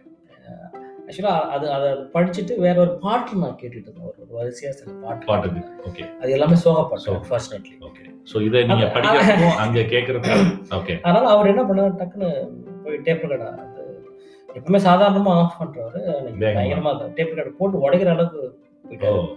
ஆக்சுவலாக 1.07 1.41
அது 1.41 1.73
அதை 1.73 1.91
படிச்சுட்டு 1.91 2.59
வேற 2.59 2.81
ஒரு 2.81 2.99
பாட்டு 2.99 3.37
நான் 3.37 3.57
கேட்டுட்டு 3.63 3.77
இருந்தேன். 3.77 4.05
ஒரு 4.05 4.27
வரிசையாக 4.29 4.79
சில 4.79 4.93
பாட்டு. 4.93 5.27
பாட்டுக்கு 5.27 5.69
ஓகே. 5.89 6.17
அது 6.17 6.31
எல்லாமே 6.31 6.53
சோகப்பாட்டு 6.53 6.95
சோகம். 6.95 7.23
Unfortunately 7.23 7.81
okay. 7.81 8.15
ஸோ 8.33 8.43
இதை 8.43 8.65
நீங்க 8.65 8.85
அது- 8.85 8.97
படிக்கிறப்போ 8.97 9.49
அங்க 9.51 9.81
கேட்கறது 9.81 10.45
ஓகே. 10.71 11.01
அதனால 11.01 11.29
அவர் 11.29 11.47
என்ன 11.47 11.63
பண்ணார் 11.63 11.93
டக்குன்னு 11.93 12.49
போய் 12.85 12.97
டேப் 12.97 13.21
கடை 13.21 13.37
எப்பவுமே 13.39 14.87
சாதாரணமா 14.87 15.29
ஆஃப் 15.29 15.57
பண்றவரு. 15.61 16.17
அன்னைக்கு 16.17 16.47
வேகமா. 16.47 16.49
பயங்கரமா 16.49 17.15
டேப் 17.15 17.35
கடை 17.35 17.53
போட்டு 17.59 17.91
உடைக்கிற 17.91 18.07
அளவுக்கு 18.07 18.59
போயிட்டாரு. 18.91 19.37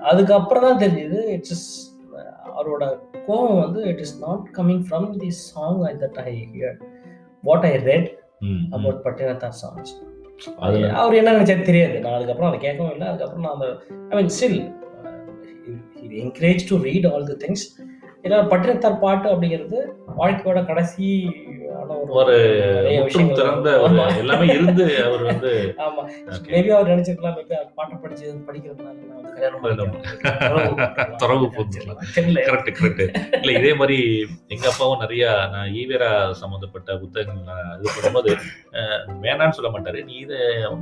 அதுக்கப்புறம் 0.00 0.62
தான் 0.62 0.78
தெரிஞ்சது 0.78 1.24
இட்ஸ் 1.24 1.50
இஸ் 1.50 1.96
அவரோட 2.46 2.98
கோவம் 3.26 3.60
வந்து 3.60 3.82
it 3.82 3.98
is 3.98 4.20
not 4.20 4.46
coming 4.56 4.84
from 4.90 5.16
the 5.16 5.30
song 5.30 5.82
I 5.82 5.94
that 5.94 6.18
I 6.18 6.48
hear 6.54 6.76
what 7.48 7.66
I 7.70 7.72
read. 7.90 8.08
About 8.76 9.00
Pattinathar 9.04 9.58
songs 9.62 9.94
அவர் 11.00 11.18
என்ன 11.18 11.32
நினைச்சாரு 11.36 11.62
தெரியாது. 11.68 11.96
நான் 12.04 12.16
அதுக்கப்புறம் 12.16 12.48
அதை 12.50 12.58
கேட்கவும் 12.64 12.92
இல்லை. 12.94 13.06
அதுக்கப்புறம் 13.10 13.44
நான் 13.46 13.54
அந்த 13.56 13.68
I 14.10 14.14
mean 14.18 14.34
still 14.38 14.60
encourage 16.24 16.64
to 16.70 16.76
read 16.86 17.06
all 17.12 17.28
the 17.30 17.36
things 17.44 17.64
ஏன்னா 18.24 18.36
பட்டினத்தார் 18.50 18.98
பாட்டு 19.04 19.26
அப்படிங்கிறது 19.32 19.78
வாழ்க்கையோட 20.18 20.60
கடைசி 20.70 21.06
ஒரு 22.14 22.34
முற்றும் 22.94 23.32
திறந்த 23.34 23.68
ஒரு. 23.80 23.94
எல்லாமே 24.18 24.46
இருந்து 24.52 24.84
அவர் 25.04 25.22
வந்து 25.22 25.50
ஆமா. 25.84 26.02
மேபி 26.48 26.70
அவர் 26.70 26.90
நினைச்சிருக்கலாம் 26.90 27.36
மேபி 27.38 27.54
அவர் 27.54 27.70
பாட்டு 27.74 27.96
படிச்சு 27.98 28.26
படிக்கிறதுனால 28.46 28.94
வந்து 29.10 29.34
கல்யாணம். 29.34 29.62
தெரியல. 32.14 32.40
கரெக்ட் 32.46 32.70
கரெக்ட் 32.76 33.02
இல்ல 33.38 33.52
இதே 33.54 33.72
மாதிரி 33.74 33.98
எங்க 34.48 34.66
அப்பாவும் 34.68 35.00
நிறைய 35.00 35.24
நான் 35.52 35.70
ஈவேரா 35.74 36.10
சம்பந்தப்பட்ட 36.34 36.72
புத்தகங்கள் 36.98 37.42
இது 37.78 37.94
பண்ணும்போது 37.96 38.30
வேணான்னு 39.22 39.56
சொல்ல 39.56 39.70
மாட்டாரு. 39.70 40.00
நீ 40.04 40.14
இதை 40.18 40.38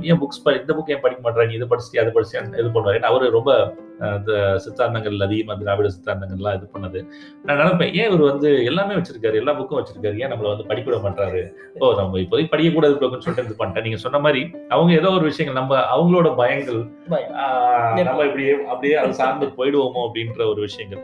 ஏன் 0.09 0.21
புக்ஸ் 0.21 0.41
இந்த 0.57 0.73
புக் 0.73 0.91
ஏன் 0.91 1.01
படிக்க 1.01 1.21
மாட்டேற? 1.21 1.47
நீ 1.47 1.55
இதை 1.55 1.67
படிச்சு 1.67 2.01
அதை 2.01 2.11
படிச்சு 2.11 2.31
இது 2.57 2.69
பண்ணுவாரு. 2.69 3.01
அவரு 3.05 3.31
ரொம்ப 3.31 3.51
அஹ், 3.99 4.15
இந்த 4.19 4.33
சித்தாந்தங்கள் 4.63 5.17
அதிகமா 5.21 5.53
திராவிட 5.55 5.89
சித்தாந்தங்கள்லாம் 5.89 6.55
இது 6.55 6.67
பண்ணது. 6.73 6.99
நான் 7.45 7.59
நினைப்பேன் 7.59 7.93
ஏன் 7.93 8.09
இவர் 8.09 8.23
வந்து 8.23 8.49
எல்லாமே 8.65 8.93
வச்சிருக்காரு 8.93 9.35
எல்லா 9.35 9.53
புக்கும் 9.53 9.79
வச்சிருக்காரு? 9.79 10.17
ஏன் 10.19 10.31
நம்மள 10.31 10.47
வந்து 10.49 10.65
படிக்க 10.65 10.87
விட 10.93 10.99
மாட்டாரு 11.05 11.41
ஓ 11.81 11.91
நம்ம 11.99 12.19
இப்போதைக்கு 12.23 12.53
படிக்கக்கூடாது 12.53 12.97
போக்குன்னு 13.01 13.25
சொல்லிட்டு 13.25 13.49
இது 13.49 13.59
பண்ணிட்டேன். 13.61 13.85
நீங்க 13.87 13.99
சொன்ன 14.05 14.19
மாதிரி 14.25 14.41
அவங்க 14.75 14.91
ஏதோ 15.01 15.11
ஒரு 15.17 15.25
விஷயங்கள் 15.31 15.59
நம்ம 15.61 15.77
அவங்களோட 15.95 16.29
பயங்கள் 16.41 16.81
நம்ம 18.09 18.25
இப்படியே 18.29 18.53
அப்படியே 18.73 18.95
அது 19.03 19.19
சார்ந்து 19.21 19.47
போயிடுவோமோ 19.59 20.03
அப்படின்ற 20.07 20.43
ஒரு 20.53 20.61
விஷயங்கள். 20.67 21.03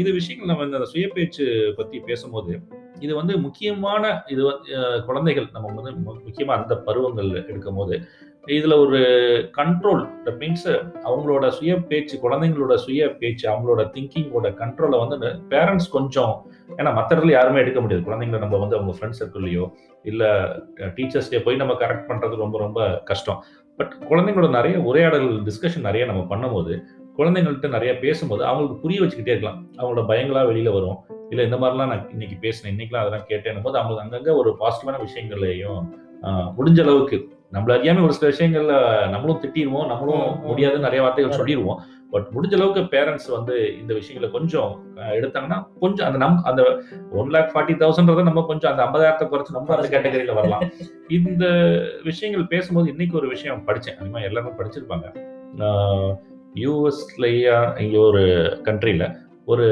இது 0.00 0.10
விஷயங்கள் 0.18 0.50
நம்ம 0.50 0.64
இந்த 0.68 0.86
சுய 0.92 1.06
பேச்சு 1.16 1.44
பத்தி 1.76 1.98
பேசும்போது 2.08 2.52
இது 3.04 3.12
வந்து 3.18 3.34
முக்கியமான 3.44 4.10
இது 4.32 4.42
குழந்தைகள் 5.06 5.46
நம்ம 5.54 5.70
வந்து 5.78 5.92
முக்கியமா 6.26 6.54
அந்த 6.60 6.74
பருவங்கள் 6.88 7.30
எடுக்கும் 7.50 7.78
போது 7.80 7.94
இதில் 8.44 8.74
ஒரு 8.84 9.00
கண்ட்ரோல் 9.56 10.00
தட் 10.24 10.38
மீன்ஸ் 10.40 10.68
அவங்களோட 11.08 11.48
சுய 11.48 11.72
பேச்சு 11.90 12.14
குழந்தைங்களோட 12.22 12.74
சுய 12.84 13.08
பேச்சு 13.20 13.44
அவங்களோட 13.50 13.82
திங்கிங்கோட 13.94 14.48
கண்ட்ரோலை 14.60 14.98
வந்து 15.02 15.28
பேரண்ட்ஸ் 15.52 15.88
கொஞ்சம் 15.90 16.32
ஏன்னா 16.78 16.90
மற்ற 16.94 17.10
இடத்துல 17.16 17.34
யாருமே 17.36 17.60
எடுக்க 17.60 17.80
முடியாது. 17.80 18.06
குழந்தைங்கள 18.08 18.38
நம்ம 18.44 18.58
வந்து 18.58 18.76
அவங்க 18.78 18.94
ஃப்ரெண்ட்ஸ் 18.98 19.20
சர்க்கிள்லையோ 19.22 19.66
இல்லை 20.02 20.30
டீச்சர்ஸ்டே 20.96 21.40
போய் 21.44 21.60
நம்ம 21.62 21.76
கரெக்ட் 21.82 22.08
பண்ணுறது 22.10 22.42
ரொம்ப 22.44 22.58
ரொம்ப 22.58 22.80
கஷ்டம். 23.10 23.40
பட் 23.76 23.92
குழந்தைங்களோட 24.10 24.50
நிறைய 24.58 24.76
உரையாடல் 24.90 25.28
டிஸ்கஷன் 25.48 25.86
நிறைய 25.88 26.04
நம்ம 26.10 26.22
பண்ணும்போது 26.32 26.74
குழந்தைங்கள்ட்ட 27.18 27.68
நிறைய 27.68 27.92
பேசும்போது 28.04 28.42
அவங்களுக்கு 28.48 28.82
புரிய 28.82 29.00
வச்சுக்கிட்டே 29.02 29.34
இருக்கலாம். 29.34 29.60
அவங்களோட 29.78 30.02
பயங்களா 30.10 30.42
வெளியில 30.50 30.72
வரும். 30.78 30.98
இல்லை 31.30 31.44
இந்த 31.48 31.58
மாதிரிலாம் 31.62 31.90
நான் 31.92 32.08
இன்னைக்கு 32.10 32.36
பேசினேன் 32.40 32.72
இன்னைக்கெல்லாம் 32.74 33.04
அதெல்லாம் 33.04 33.28
கேட்டேன் 33.28 33.62
போது 33.66 33.78
அவங்களுக்கு 33.78 34.04
அங்கங்கே 34.06 34.32
ஒரு 34.40 34.50
பாசிட்டிவான 34.62 34.98
விஷயங்களையும் 35.06 35.82
முடிஞ்ச 36.56 36.80
அளவுக்கு 36.84 37.16
நம்மள 37.52 37.72
அறியாம 37.76 38.02
ஒரு 38.02 38.12
சில 38.12 38.28
விஷயங்கள்ல 38.32 38.74
நம்மளும் 39.08 39.40
திட்டிடுவோம் 39.42 39.86
நம்மளும். 39.86 40.40
முடியாதுன்னு 40.40 40.82
நிறைய 40.82 41.02
வார்த்தைகள். 41.02 41.36
சொல்லிடுவோம். 41.36 41.80
பட் 42.10 42.26
முடிஞ்ச 42.34 42.54
அளவுக்கு 42.54 42.80
பேரண்ட்ஸ் 42.96 43.30
வந்து 43.30 43.78
இந்த 43.80 43.94
விஷயங்களை 43.94 44.34
கொஞ்சம் 44.38 44.94
எடுத்தாங்கன்னா 44.96 45.66
கொஞ்சம் 45.80 46.06
அந்த 46.06 46.18
நம் 46.18 46.42
அந்த 46.42 46.82
ஒன் 47.12 47.28
லேக் 47.28 47.50
ஃபார்ட்டி 47.54 47.82
தௌசண்ட்றத 47.82 48.22
நம்ம 48.22 48.44
கொஞ்சம் 48.46 48.76
அந்த 48.76 48.82
ஐம்பதாயிரத்தை 48.84 49.22
குறைச்சு 49.22 49.52
நம்ம 49.52 49.76
அந்த 49.76 50.00
கேட்டகரியில 50.00 50.34
வரலாம். 50.34 50.62
இந்த 51.08 51.46
விஷயங்கள் 52.02 52.46
பேசும்போது 52.46 52.90
இன்னைக்கு 52.90 53.16
ஒரு 53.16 53.28
விஷயம் 53.28 53.66
படிச்சேன். 53.66 53.96
அதிகமாக 53.96 54.24
எல்லாருமே 54.24 54.62
படிச்சிருப்பாங்க. 54.62 55.06
யூஎஸ்லயா 56.54 57.80
இங்க 57.80 57.98
ஒரு 57.98 58.22
கண்ட்ரியில 58.64 59.14
ஒரு 59.44 59.66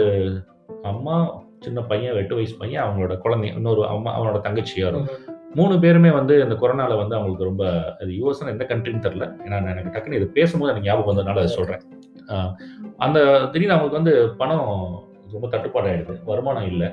அம்மா 0.82 1.42
சின்ன 1.60 1.80
பையன் 1.80 2.14
எட்டு 2.14 2.34
வயசு 2.34 2.56
பையன் 2.56 2.84
அவங்களோட 2.84 3.18
குழந்தை 3.18 3.54
இன்னொரு 3.54 3.86
அம்மா 3.86 4.20
அவனோட 4.20 4.38
தங்கச்சியா 4.38 4.86
இருக்கும் 4.86 5.08
மூணு 5.54 5.78
பேருமே 5.78 6.10
வந்து 6.10 6.42
இந்த 6.42 6.54
கொரோனால 6.54 6.96
வந்து 6.96 7.16
அவங்களுக்கு 7.16 7.44
ரொம்ப 7.44 7.94
அது 7.94 8.06
யூஎஸ் 8.06 8.46
எந்த 8.46 8.64
கண்ட்ரின்னு 8.68 9.12
தெரியல. 9.12 9.32
ஏன்னா 9.44 9.62
நான் 9.62 9.76
எனக்கு 9.76 9.98
டக்குன்னு 9.98 10.12
இது 10.12 10.26
பேசும்போது 10.26 10.72
எனக்கு 10.72 10.90
ஞாபகம் 10.90 11.16
வந்ததுனால 11.16 11.30
அதை 11.30 11.46
சொல்றேன். 11.46 11.80
ஆஹ் 12.26 12.52
அந்த 12.96 13.48
திடீர்னு 13.52 13.74
அவங்களுக்கு 13.74 14.12
வந்து 14.12 14.36
பணம் 14.36 15.02
ரொம்ப 15.32 15.48
தட்டுப்பாடு 15.48 15.88
ஆயிடுது 15.88 16.24
வருமானம் 16.24 16.66
இல்லை. 16.66 16.86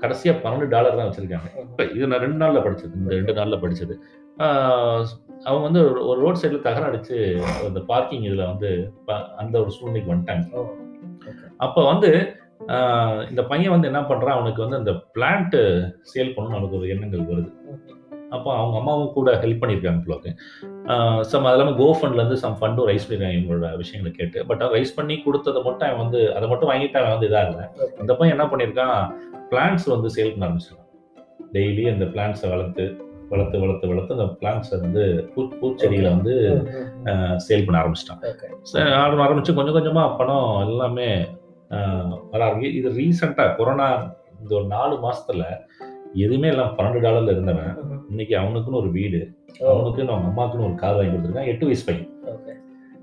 கடைசியா 0.00 0.36
பன்னெண்டு 0.42 0.68
டாலர் 0.68 0.96
தான் 0.96 1.06
வச்சிருக்காங்க. 1.06 1.60
இப்ப 1.60 1.84
இது 1.84 2.06
நான் 2.06 2.18
ரெண்டு 2.18 2.44
நாள்ல 2.44 2.48
படிச்சது. 2.48 2.94
இந்த 2.94 3.14
ரெண்டு 3.14 3.32
நாள்ல 3.32 4.00
ஆஹ் 4.38 5.04
அவங்க 5.44 5.62
வந்து 5.62 5.82
ஒரு- 5.82 6.18
ரோட் 6.18 6.38
சைடுல 6.42 6.60
தகரம் 6.60 6.92
அடிச்சு 6.92 7.40
அந்த 7.66 7.80
பார்க்கிங் 7.80 8.22
இதுல 8.22 8.46
வந்து 8.46 8.92
அந்த 9.36 9.60
ஒரு 9.60 9.70
சூழ்நிலைக்கு 9.70 10.14
வந்துட்டாங்க. 10.14 10.66
அப்ப 11.56 11.84
வந்து 11.84 12.34
இந்த 13.28 13.44
பையன் 13.48 13.70
வந்து 13.70 13.86
என்ன 13.86 14.00
பண்றான்? 14.00 14.30
அவனுக்கு 14.30 14.68
வந்து 14.68 14.76
அந்த 14.76 14.90
பிளான்ட் 14.90 15.60
சேல் 16.14 16.32
பண்ணணும்னு 16.32 16.48
அவனுக்கு 16.48 16.76
ஒரு 16.76 16.88
எண்ணங்கள் 16.88 17.20
வருது. 17.20 17.52
அப்போ 18.36 18.50
அவங்க 18.58 18.76
அம்மாவும் 18.80 19.12
கூட 19.16 19.30
ஹெல்ப் 19.42 19.60
பண்ணியிருக்காங்க 19.62 20.02
பிள்ளைக்கு 20.06 20.30
சம் 21.30 21.46
அது 21.48 21.56
இல்லாமல் 21.56 21.78
கோஃபண்ட்ல 21.82 22.20
இருந்து 22.22 22.38
சம் 22.44 22.56
ஃபண்டும் 22.60 22.88
ரைஸ் 22.90 23.06
பண்ணிருக்காங்க 23.06 23.38
இவங்களோட 23.38 23.70
விஷயங்களை 23.82 24.12
கேட்டு. 24.18 24.38
பட் 24.50 24.62
ரைஸ் 24.76 24.96
பண்ணி 24.98 25.16
கொடுத்ததை 25.26 25.62
மட்டும் 25.68 25.88
அவன் 25.88 26.02
வந்து 26.04 26.20
அதை 26.38 26.48
மட்டும் 26.52 26.70
வாங்கிட்டு 26.72 27.00
அவன் 27.00 27.14
வந்து 27.16 27.28
இதாக 27.30 27.50
இல்லை. 27.50 27.66
இந்த 28.02 28.14
பையன் 28.20 28.36
என்ன 28.36 28.46
பண்ணியிருக்கான்? 28.52 29.00
பிளான்ஸ் 29.52 29.86
வந்து 29.94 30.10
சேல் 30.16 30.32
பண்ண 30.34 30.48
ஆரம்பிச்சிருக்கான் 30.48 30.88
டெய்லி 31.56 31.84
அந்த 31.92 32.06
பிளான்ஸை 32.14 32.48
வளர்த்து 32.54 32.84
வளர்த்து 33.32 33.60
வளர்த்து 33.62 33.88
வளர்த்து 33.90 34.16
அந்த 34.16 34.28
பிளான்ஸை 34.38 34.76
வந்து 34.84 35.02
பூ 35.32 35.40
பூச்செடிகளை 35.60 36.10
வந்து 36.14 36.34
சேல் 37.46 37.66
பண்ண 37.66 37.76
ஆரம்பிச்சிட்டான். 37.82 38.22
ஆரம்ப 39.02 39.22
ஆரம்பிச்சு 39.26 39.56
கொஞ்சம் 39.58 39.76
கொஞ்சமா 39.78 40.04
பணம் 40.20 40.48
எல்லாமே 40.70 41.08
வர 42.32 42.40
ஆரம்பிக்கு 42.46 42.78
இது 42.78 42.90
ரீசெண்டா 43.00 43.44
கொரோனா 43.58 43.88
இந்த 44.40 44.52
ஒரு 44.58 44.66
நாலு 44.74 44.94
மாசத்துல 45.04 45.44
எதுவுமே 46.24 46.48
எல்லாம் 46.52 46.74
பன்னெண்டு 46.76 47.02
டாலர்ல 47.04 47.34
இருந்தவன். 47.34 47.74
இன்னைக்கு 48.10 48.34
அவனுக்குன்னு 48.36 48.80
ஒரு 48.82 48.90
வீடு 48.90 49.18
அவனுக்குன்னு 49.60 50.12
அவங்க 50.12 50.28
அம்மாக்குன்னு 50.30 50.66
ஒரு 50.68 50.74
கார் 50.74 50.96
வாங்கி 50.96 51.12
கொடுத்துருக்கான். 51.12 51.50
எட்டு 51.52 51.64
வயசு 51.68 51.84
பையன். 51.88 52.08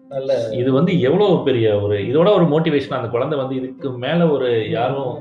நல்ல 0.10 0.36
இது 0.62 0.70
வந்து 0.78 0.92
எவ்வளவு 1.08 1.44
பெரிய 1.48 1.68
ஒரு 1.86 1.96
இதோட 2.10 2.30
ஒரு 2.38 2.46
மோட்டிவேஷன் 2.54 2.98
அந்த 2.98 3.10
குழந்தை 3.16 3.36
வந்து 3.40 3.56
இதுக்கு 3.60 3.90
மேல 4.04 4.28
ஒரு 4.36 4.50
யாரும் 4.70 5.14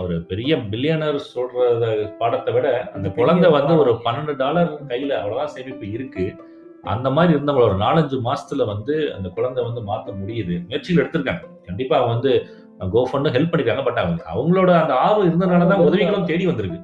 ஒரு 0.00 0.16
பெரிய 0.30 0.56
பில்லியனர் 0.70 1.18
சொல்றத 1.34 1.84
பாடத்தை 2.18 2.52
விட 2.54 2.66
அந்த 2.96 3.08
குழந்தை 3.18 3.48
வந்து 3.50 3.72
ஒரு 3.82 3.92
பன்னெண்டு 4.04 4.34
டாலர் 4.42 4.70
கையில 4.88 5.12
அவ்வளவுதான் 5.20 5.54
சேமிப்பு 5.54 5.86
இருக்கு. 5.96 6.26
அந்த 6.94 7.08
மாதிரி 7.10 7.32
இருந்தவங்கள 7.36 7.68
ஒரு 7.68 7.78
நாலஞ்சு 7.84 8.18
மாசத்துல 8.28 8.66
வந்து 8.72 8.96
அந்த 9.16 9.28
குழந்தை 9.38 9.64
வந்து 9.68 9.80
மாத்த 9.90 10.16
முடியுது. 10.20 10.54
முயற்சிகள் 10.66 11.02
எடுத்திருக்காங்க. 11.04 11.44
கண்டிப்பா 11.66 11.96
அவங்க 12.00 12.14
வந்து 12.14 12.32
கோஃபண்ட் 12.96 13.34
ஹெல்ப் 13.36 13.52
பண்ணிருக்காங்க. 13.52 13.84
பட் 13.88 14.02
அவங்க 14.02 14.22
அவங்களோட 14.34 14.70
அந்த 14.82 14.94
ஆர்வம் 15.06 15.28
இருந்தனாலதான் 15.28 15.86
உதவிகளும் 15.88 16.28
தேடி 16.32 16.46
வந்திருக்கு. 16.50 16.80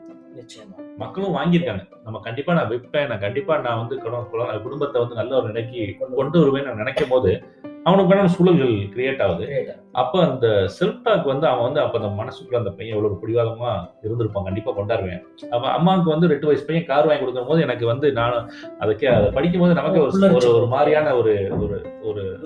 மக்களும் 0.96 1.36
வாங்கியிருக்காங்க. 1.36 1.88
நம்ம 2.04 2.18
கண்டிப்பா 2.18 2.54
நான் 2.54 2.68
விற்பேன் 2.68 3.08
நான் 3.08 3.18
கண்டிப்பா 3.18 3.58
நான் 3.58 3.78
வந்து 3.78 3.96
குட- 3.96 4.26
குட- 4.32 4.62
குடும்பத்தை 4.62 5.00
வந்து 5.00 5.16
நல்ல 5.16 5.36
ஒரு 5.36 5.46
நிலைக்கு 5.46 5.96
கொண்டு 6.16 6.38
வருவேன் 6.38 6.64
நான் 6.64 6.76
நினைக்கும் 6.76 7.08
போது 7.08 7.42
அவனுக்கு 7.84 8.14
வேணாம் 8.14 8.24
சூழல்கள் 8.24 8.72
கிரியேட் 8.72 9.22
ஆகுது. 9.22 9.78
அப்ப 9.92 10.30
அந்த 10.30 10.68
செல்ஃப் 10.80 11.00
டாக் 11.02 11.24
வந்து 11.24 11.46
அவன் 11.46 11.62
வந்து 11.62 11.80
அப்ப 11.80 12.00
அந்த 12.00 12.22
மனசுக்குள்ள 12.22 12.56
அந்த 12.56 12.70
பையன் 12.70 12.96
எவ்வளவு 12.96 13.20
பிடிவாதமா 13.22 13.90
இருந்திருப்பான் 14.02 14.44
கண்டிப்பா 14.44 14.72
கொண்டாடுவேன். 14.72 15.22
அப்ப 15.50 15.68
அம்மாவுக்கு 15.68 16.10
வந்து 16.10 16.26
ரெண்டு 16.26 16.46
வயசு 16.46 16.64
பையன் 16.64 16.84
கார் 16.84 17.06
வாங்கி 17.06 17.20
கொடுக்கும் 17.20 17.46
போது 17.46 17.62
எனக்கு 17.62 17.86
வந்து 17.86 18.12
நான் 18.12 18.50
அதுக்கே 18.80 19.04
அதை 19.04 19.30
படிக்கும் 19.30 19.60
போது 19.60 19.74
நமக்கு 19.74 20.00
ஒரு 20.00 20.54
ஒரு 20.54 20.66
மாதிரியான 20.66 21.16
ஒரு 21.16 21.48
ஒரு 21.60 21.86
ஒரு. 22.02 22.40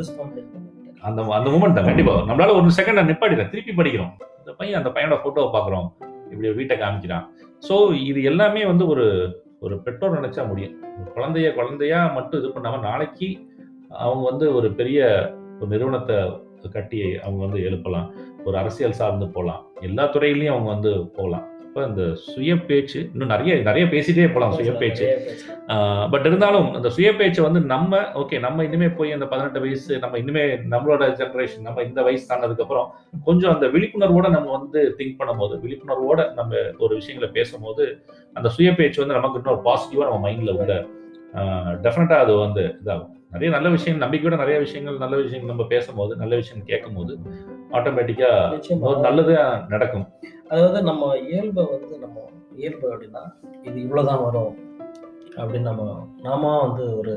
அந்த 1.01 1.23
அந்த 1.23 1.51
மூமெண்ட் 1.51 1.73
தான் 1.73 1.85
கண்டிப்பா. 1.85 2.13
நம்மளால 2.13 2.55
ஒரு 2.55 2.67
செகண்ட் 2.77 3.05
நிப்பாடிதான் 3.05 3.51
திருப்பி 3.51 3.73
படிக்கிறோம். 3.77 4.13
அந்த 4.39 4.53
பையன் 4.57 4.85
அந்த 4.85 5.01
பையனோட 5.01 5.19
போட்டோவை 5.25 5.51
பாக்குறோம் 5.53 6.07
இப்படி 6.31 6.49
ஒரு 6.49 6.55
வீட்டை 6.55 6.77
காமிக்கிறான். 6.79 7.27
ஸோ 7.69 7.75
இது 8.07 8.23
எல்லாமே 8.23 8.65
வந்து 8.67 8.87
ஒரு 8.87 9.07
ஒரு 9.61 9.77
பெற்றோர் 9.79 10.19
நினைச்சா 10.21 10.49
முடியும். 10.49 10.75
குழந்தைய 11.17 11.55
குழந்தையா 11.55 12.01
மட்டும் 12.07 12.41
இது 12.41 12.49
பண்ணாம 12.49 12.81
நாளைக்கு 12.81 13.29
அவங்க 13.89 14.23
வந்து 14.31 14.55
ஒரு 14.55 14.69
பெரிய 14.73 14.99
ஒரு 15.61 15.69
நிறுவனத்தை 15.69 16.17
கட்டி 16.71 16.99
அவங்க 17.17 17.41
வந்து 17.47 17.61
எழுப்பலாம். 17.63 18.09
ஒரு 18.45 18.57
அரசியல் 18.59 18.99
சார்ந்து 19.01 19.27
போகலாம் 19.29 19.63
எல்லா 19.81 20.05
துறையிலையும் 20.05 20.55
அவங்க 20.55 20.69
வந்து 20.69 20.93
போகலாம். 21.17 21.47
இப்போ 21.69 21.81
இந்த 21.89 22.03
சுய 22.27 22.53
பேச்சு 22.69 22.99
இன்னும் 23.13 23.31
நிறைய 23.33 23.55
நிறைய 23.63 23.85
பேசிட்டே 23.87 24.27
போகலாம் 24.29 24.55
சுய 24.55 24.71
பேச்சு. 24.73 25.07
பட் 26.11 26.27
இருந்தாலும் 26.27 26.69
அந்த 26.75 26.89
சுய 26.89 27.09
பேச்சை 27.13 27.43
வந்து 27.45 27.61
நம்ம 27.65 28.01
ஓகே 28.15 28.37
நம்ம 28.39 28.65
இனிமே 28.65 28.89
போய் 28.89 29.11
அந்த 29.13 29.27
பதினெட்டு 29.27 29.61
வயசு 29.61 29.99
நம்ம 29.99 30.19
இனிமே 30.19 30.45
நம்மளோட 30.71 31.09
ஜெனரேஷன் 31.21 31.67
நம்ம 31.67 31.83
இந்த 31.83 32.03
வயசு 32.03 32.25
தாண்டதுக்கு 32.31 32.63
அப்புறம் 32.63 32.89
கொஞ்சம் 33.25 33.53
அந்த 33.55 33.67
விழிப்புணர்வோட 33.67 34.29
நம்ம 34.29 34.51
வந்து 34.51 34.83
திங்க் 34.99 35.19
பண்ணும்போது 35.21 35.57
விழிப்புணர்வோட 35.61 36.25
நம்ம 36.35 36.63
ஒரு 36.79 36.95
விஷயங்களை 36.95 37.31
பேசும்போது 37.33 37.87
அந்த 38.37 38.49
சுய 38.49 38.73
பேச்சு 38.73 39.03
வந்து 39.05 39.15
நமக்கு 39.15 39.41
இன்னொரு 39.43 39.63
பாசிட்டிவா 39.65 40.09
நம்ம 40.09 40.23
மைண்ட்ல 40.29 40.57
உள்ள 40.57 40.77
டெஃபினட்டா 41.83 42.19
அது 42.19 42.35
வந்து 42.37 42.65
இதாகும் 42.83 43.15
நிறைய 43.33 43.49
நல்ல 43.55 43.69
விஷயம் 43.69 44.01
நம்பிக்கையோட 44.01 44.37
நிறைய 44.37 44.59
விஷயங்கள் 44.59 44.97
நல்ல 44.97 45.17
விஷயங்கள் 45.17 45.53
நம்ம 45.55 45.65
பேசும்போது 45.69 46.17
நல்ல 46.17 46.37
விஷயம் 46.37 46.65
கேட்கும்போது 46.65 47.13
ஆட்டோமேட்டிக்கா 47.73 48.31
நிச்சயமா. 48.55 48.81
ஒரு 48.81 49.01
நல்லது 49.01 49.35
நடக்கும். 49.69 50.07
அதாவது 50.49 50.83
நம்ம 50.83 51.17
இயல்பை 51.31 51.65
வந்து 51.71 51.99
நம்ம 51.99 52.17
இயல்பு 52.57 52.87
அப்படின்னா 52.95 53.23
இது 53.63 53.77
இவ்வளவுதான் 53.83 54.25
வரும் 54.25 54.55
அப்படின்னு 55.37 55.69
நம்ம 55.71 55.83
நாம 56.23 56.59
வந்து 56.67 56.99
ஒரு 56.99 57.15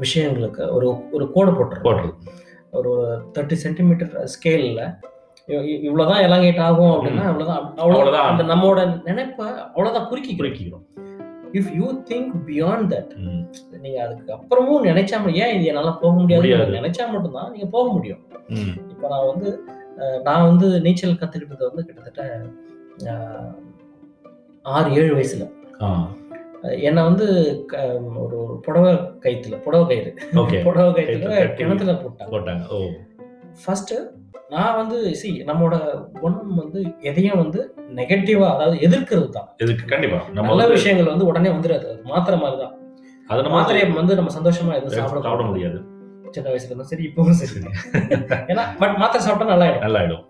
விஷயங்களுக்கு 0.00 0.70
ஒரு 0.70 0.88
ஒரு 1.10 1.32
கோடு 1.32 1.50
போட்டுருக்கோம் 1.50 1.88
போடுறது. 1.88 2.12
ஒரு 2.70 2.92
தேர்ட்டி 3.34 3.58
சென்டிமீட்டர் 3.64 4.14
ஸ்கேலில் 4.34 4.82
இவ்வளவுதான் 5.82 6.24
எலாங்கேட் 6.24 6.60
ஆகும் 6.60 6.94
அப்படின்னா 6.94 7.24
அவ்வளவுதான் 7.24 7.62
அவ்வளவுதான். 7.76 8.28
அந்த 8.30 8.54
நம்மளோட 8.54 8.80
நினைப்பை 9.04 9.46
அவ்வளவுதான் 9.66 10.08
குறிக்கி 10.08 10.34
குறிக்கிறோம் 10.34 10.84
if 11.58 11.70
you 11.78 11.86
think 12.10 12.32
beyond 12.48 12.88
that. 12.94 13.12
நீங்க 13.84 13.98
அதுக்கு 14.04 14.30
அப்புறமும் 14.36 14.86
நினைச்சா 14.90 15.16
ஏன் 15.42 15.54
இது 15.56 15.70
என்னால 15.72 15.92
போக 16.02 16.12
முடியாது. 16.20 16.78
நினைச்சா 16.80 17.06
மட்டும்தான் 17.14 17.50
நீங்க 17.54 17.68
போக 17.76 17.86
முடியும். 17.96 18.22
இப்போ 18.92 19.06
நான் 19.14 19.28
வந்து 19.32 19.48
நான் 20.26 20.48
வந்து 20.50 20.66
நீச்சல் 20.84 21.18
கத்துக்கிட்டது 21.20 21.70
வந்து 21.70 21.86
கிட்டத்தட்ட 21.86 22.22
ஆறு 24.64 24.88
ஏழு 25.00 25.12
வயசுல 25.16 25.46
என்னை 26.86 27.02
வந்து 27.08 27.26
ஒரு 28.22 28.38
புடவை 28.64 28.92
கயித்துல 29.24 29.58
புடவை 29.64 29.84
கயிறு 29.90 30.10
புடவை 30.66 30.90
கட்டி. 30.94 31.18
கிணத்துல 31.60 31.92
போட்டாங்க 32.32 32.64
ஃபர்ஸ்ட் 33.62 33.92
நான் 34.54 34.76
வந்து 34.80 34.98
சி 35.20 35.30
நம்மளோட 35.48 35.76
குணம் 36.20 36.60
வந்து 36.60 36.80
எதையும் 37.10 37.40
வந்து 37.42 37.60
நெகட்டிவா 37.98 38.46
அதாவது 38.54 38.76
எதிர்க்கிறது 38.86 39.28
தான். 39.36 39.48
இதுக்கு 39.64 39.84
கண்டிப்பா. 39.92 40.18
நல்ல 40.40 40.66
விஷயங்கள் 40.74 41.10
வந்து 41.12 41.28
உடனே 41.30 41.50
வந்துடாது. 41.56 41.90
மாத்திரை 42.12 42.36
மாதிரி 42.42 42.58
தான். 42.62 42.74
அதை 43.30 43.50
மாத்திரையை 43.56 43.86
வந்து 44.00 44.14
நம்ம 44.14 44.30
சந்தோஷமா 44.36 44.74
எதுவும் 44.78 44.96
சாப்பிட 44.98 45.22
சாப்பிட 45.26 45.44
முடியாது. 45.50 45.78
சின்ன 46.36 46.48
வயசுல 46.52 46.70
இருந்தும் 46.70 46.90
சரி 46.92 47.04
இப்பவும் 47.08 47.38
சரி. 47.40 47.60
ஏன்னா 48.52 48.64
பட் 48.80 48.96
மாத்திரை 49.02 49.22
சாப்பிட்டா 49.26 49.52
நல்லா 49.52 49.66
ஆயிடும் 49.66 49.84
நல்லா 49.86 50.00
ஆயிடும் 50.02 50.24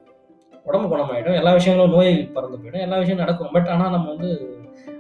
உடம்பு 0.67 0.87
குணமாயிடும். 0.93 1.37
எல்லா 1.41 1.53
விஷயங்களும் 1.59 1.95
நோய் 1.97 2.12
பறந்து 2.35 2.59
போயிடும். 2.59 2.85
எல்லா 2.87 2.97
விஷயம் 3.03 3.23
நடக்கும். 3.23 3.53
பட் 3.55 3.69
ஆனா 3.75 3.85
நம்ம 3.95 4.09
வந்து 4.14 4.31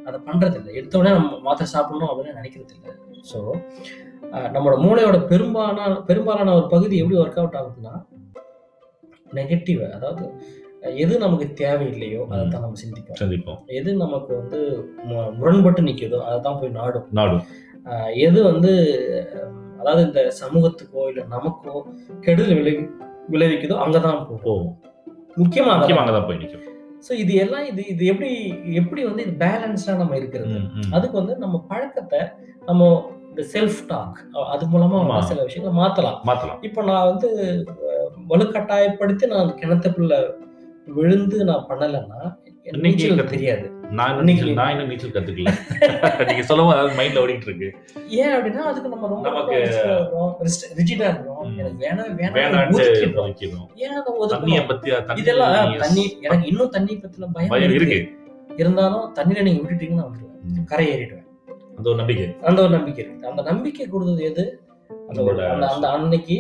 அதை 0.08 0.18
பண்றது 0.28 0.56
இல்லை 0.60 0.72
எடுத்த 0.74 0.98
உடனே 0.98 1.14
நம்ம 1.16 1.38
மாத்திரை 1.46 1.68
சாப்பிடணும் 1.74 2.10
அப்படின்னு 2.12 2.38
நினைக்கிறது 2.38 2.74
இல்லை 2.76 2.92
ஸோ 3.30 3.38
நம்மளோட 4.54 4.76
மூளையோட 4.84 5.18
பெரும்பாலான 5.32 5.98
பெரும்பாலான 6.08 6.54
ஒரு 6.54 6.66
பகுதி 6.74 6.96
எப்படி 7.02 7.18
ஒர்க் 7.22 7.40
அவுட் 7.42 7.58
ஆகுதுன்னா 7.60 7.94
நெகட்டிவ் 9.38 9.80
அதாவது 9.98 10.24
எது 11.02 11.14
நமக்கு 11.22 11.46
தேவையில்லையோ 11.60 12.20
அதை 12.32 12.42
தான் 12.52 12.64
நம்ம 12.64 12.78
சிந்திப்போம். 12.82 13.18
சந்திப்போம். 13.20 13.58
எது 13.78 13.90
நமக்கு 14.02 14.30
வந்து 14.40 14.58
முரண்பட்டு 15.38 15.82
நிற்குதோ 15.88 16.18
அதை 16.28 16.36
தான் 16.46 16.58
போய் 16.60 16.76
நாடும். 16.78 17.08
நாடும். 17.18 17.42
எது 18.26 18.38
வந்து 18.50 18.72
அதாவது 19.80 20.02
இந்த 20.08 20.20
சமூகத்துக்கோ 20.40 21.02
இல்லை 21.10 21.24
நமக்கோ 21.34 21.74
கெடுதல் 22.26 22.58
விளை 22.60 22.72
விளைவிக்குதோ 23.32 23.76
அங்கதான் 23.84 24.22
போகும். 24.28 24.44
போவோம் 24.46 24.72
முக்கியமா 25.42 25.74
முக்கியமா 25.78 26.02
அங்கதான் 26.02 26.28
போய் 26.28 26.42
நிற்கும். 26.42 26.64
ஸோ 27.06 27.12
இது 27.22 27.32
எல்லாம் 27.42 27.66
இது 27.70 27.82
இது 27.92 28.04
எப்படி 28.12 28.30
எப்படி 28.80 29.02
வந்து 29.08 29.24
இது 29.26 29.34
பேலன்ஸ்டா 29.44 29.92
நம்ம 30.02 30.16
இருக்கிறது. 30.20 30.56
அதுக்கு 30.96 31.16
வந்து 31.20 31.34
நம்ம 31.44 31.56
பழக்கத்தை 31.70 32.20
நம்ம 32.68 32.88
இந்த 33.38 33.60
செல்ஃப் 33.60 33.86
டாக் 33.86 34.26
அது 34.50 34.66
மூலமா 34.66 35.20
சில 35.20 35.42
விஷயங்களை 35.42 35.88
மாத்தலாம். 35.88 36.18
மாத்தலாம். 36.26 36.64
இப்போ 36.64 36.82
நான் 36.82 37.04
வந்து 37.04 37.64
வலுக்கட்டாயப்படுத்தி 38.28 39.26
நான் 39.26 39.54
கிணத்துக்குள்ள 39.54 40.32
விழுந்து 40.86 41.44
நான் 41.44 41.66
பண்ணலைன்னா 41.68 42.36
நீச்சல் 42.62 43.24
தெரியாது. 43.24 43.70
நான் 43.90 44.18
இன்னைக்கு- 44.18 44.22
நீச்சல் 44.22 44.52
நான் 44.52 44.70
இன்னும் 44.70 44.86
நீச்சல் 44.86 45.10
கத்துக்கல. 45.10 45.50
நீங்க 46.26 46.42
சொல்லவும் 46.42 46.72
அதாவது 46.72 46.96
மைண்ட்ல 46.96 47.24
ஓடிட்டு 47.24 47.48
இருக்கு. 47.48 47.74
ஏன் 48.08 48.28
அப்படின்னா 48.28 48.56
அதுக்கு 48.56 48.88
நம்ம 48.88 49.06
ரொம்ப 49.06 49.28
நமக்கு- 49.28 50.40
ரிஜிடா 50.76 51.10
இருக்கோம். 51.10 51.56
எனக்கு 51.56 51.86
வேணாம் 51.86 52.30
வேணாம். 52.34 52.70
வைக்கணும் 53.14 53.66
ஏன் 53.74 53.90
அதை 53.90 54.26
தண்ணிய 54.28 54.66
பத்தி 54.66 54.92
இதெல்லாம் 55.14 55.76
தண்ணி 55.76 56.18
எனக்கு 56.20 56.48
இன்னும் 56.48 56.70
தண்ணி 56.70 56.96
பத்தின 56.96 57.46
பயம் 57.48 57.70
இருக்கு. 57.70 58.08
இருந்தாலும் 58.56 59.14
தண்ணியில 59.14 59.42
நீங்க 59.42 59.70
விட்டுட்டீங்கன்னா 59.70 59.94
நான். 59.94 60.64
கரை 60.66 60.88
ஏறிடுவேன். 60.88 61.26
அந்த 61.78 61.86
ஒரு 61.90 61.98
நம்பிக்கை 61.98 62.24
அந்த 62.42 62.58
ஒரு 62.62 62.72
நம்பிக்கை 62.76 63.02
இருக்கு. 63.04 63.28
அந்த 63.28 63.42
நம்பிக்கை 63.42 63.86
கொடுத்தது 63.86 64.22
எது? 64.24 64.44
அந்த 65.08 65.20
அந்த 65.54 65.66
அந்த 65.74 65.86
அன்னைக்கு 65.88 66.38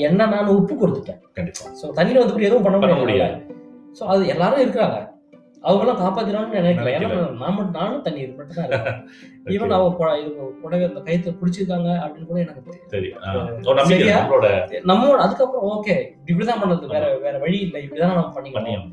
என்ன 0.00 0.26
நான் 0.26 0.54
உப்பு 0.58 0.74
கொடுத்துட்டேன். 0.74 1.20
கண்டிப்பா. 1.32 1.64
ஸோ 1.80 1.86
தண்ணியில 1.96 2.22
வந்து 2.22 2.46
எதுவும் 2.48 2.66
பண்ண 2.66 2.96
முடியாது. 3.02 3.36
ஸோ 3.98 4.04
அது 4.04 4.22
எல்லாரும் 4.26 4.62
இருக்கிறாங்க. 4.64 4.98
அவங்களாம் 5.64 6.00
காப்பாத்தினான்னு 6.00 6.58
நினைக்கல. 6.58 6.90
ஏன்னா. 6.96 7.08
நான் 7.40 7.54
மட்டும் 7.56 7.76
நானும் 7.78 8.02
தண்ணி 8.02 8.20
இது 8.24 8.32
மட்டும் 8.38 8.56
தான் 8.58 8.66
இருக்கேன் 8.68 8.98
ஈவன். 9.54 9.74
அவங்க 9.76 9.94
புடவை 10.62 10.84
அந்த 10.88 11.00
கைத்துல 11.00 11.32
பிடிச்சிருக்காங்க 11.40 11.90
அப்படின்னு 12.02 12.28
கூட 12.28 12.40
எனக்கு 12.40 12.74
தெரியும். 12.88 13.20
நம்மளோட 14.84 15.18
அதுக்கப்புறம் 15.18 15.68
ஓகே 15.74 15.96
இப்படிதான் 16.30 16.62
பண்ணது. 16.62 16.92
வேற 16.94 17.06
வேற 17.16 17.34
வழி 17.38 17.58
இல்லை. 17.58 17.82
இப்படிதான் 17.86 18.12
நம்ம 18.12 18.32
பண்ணிக்கணும். 18.36 18.86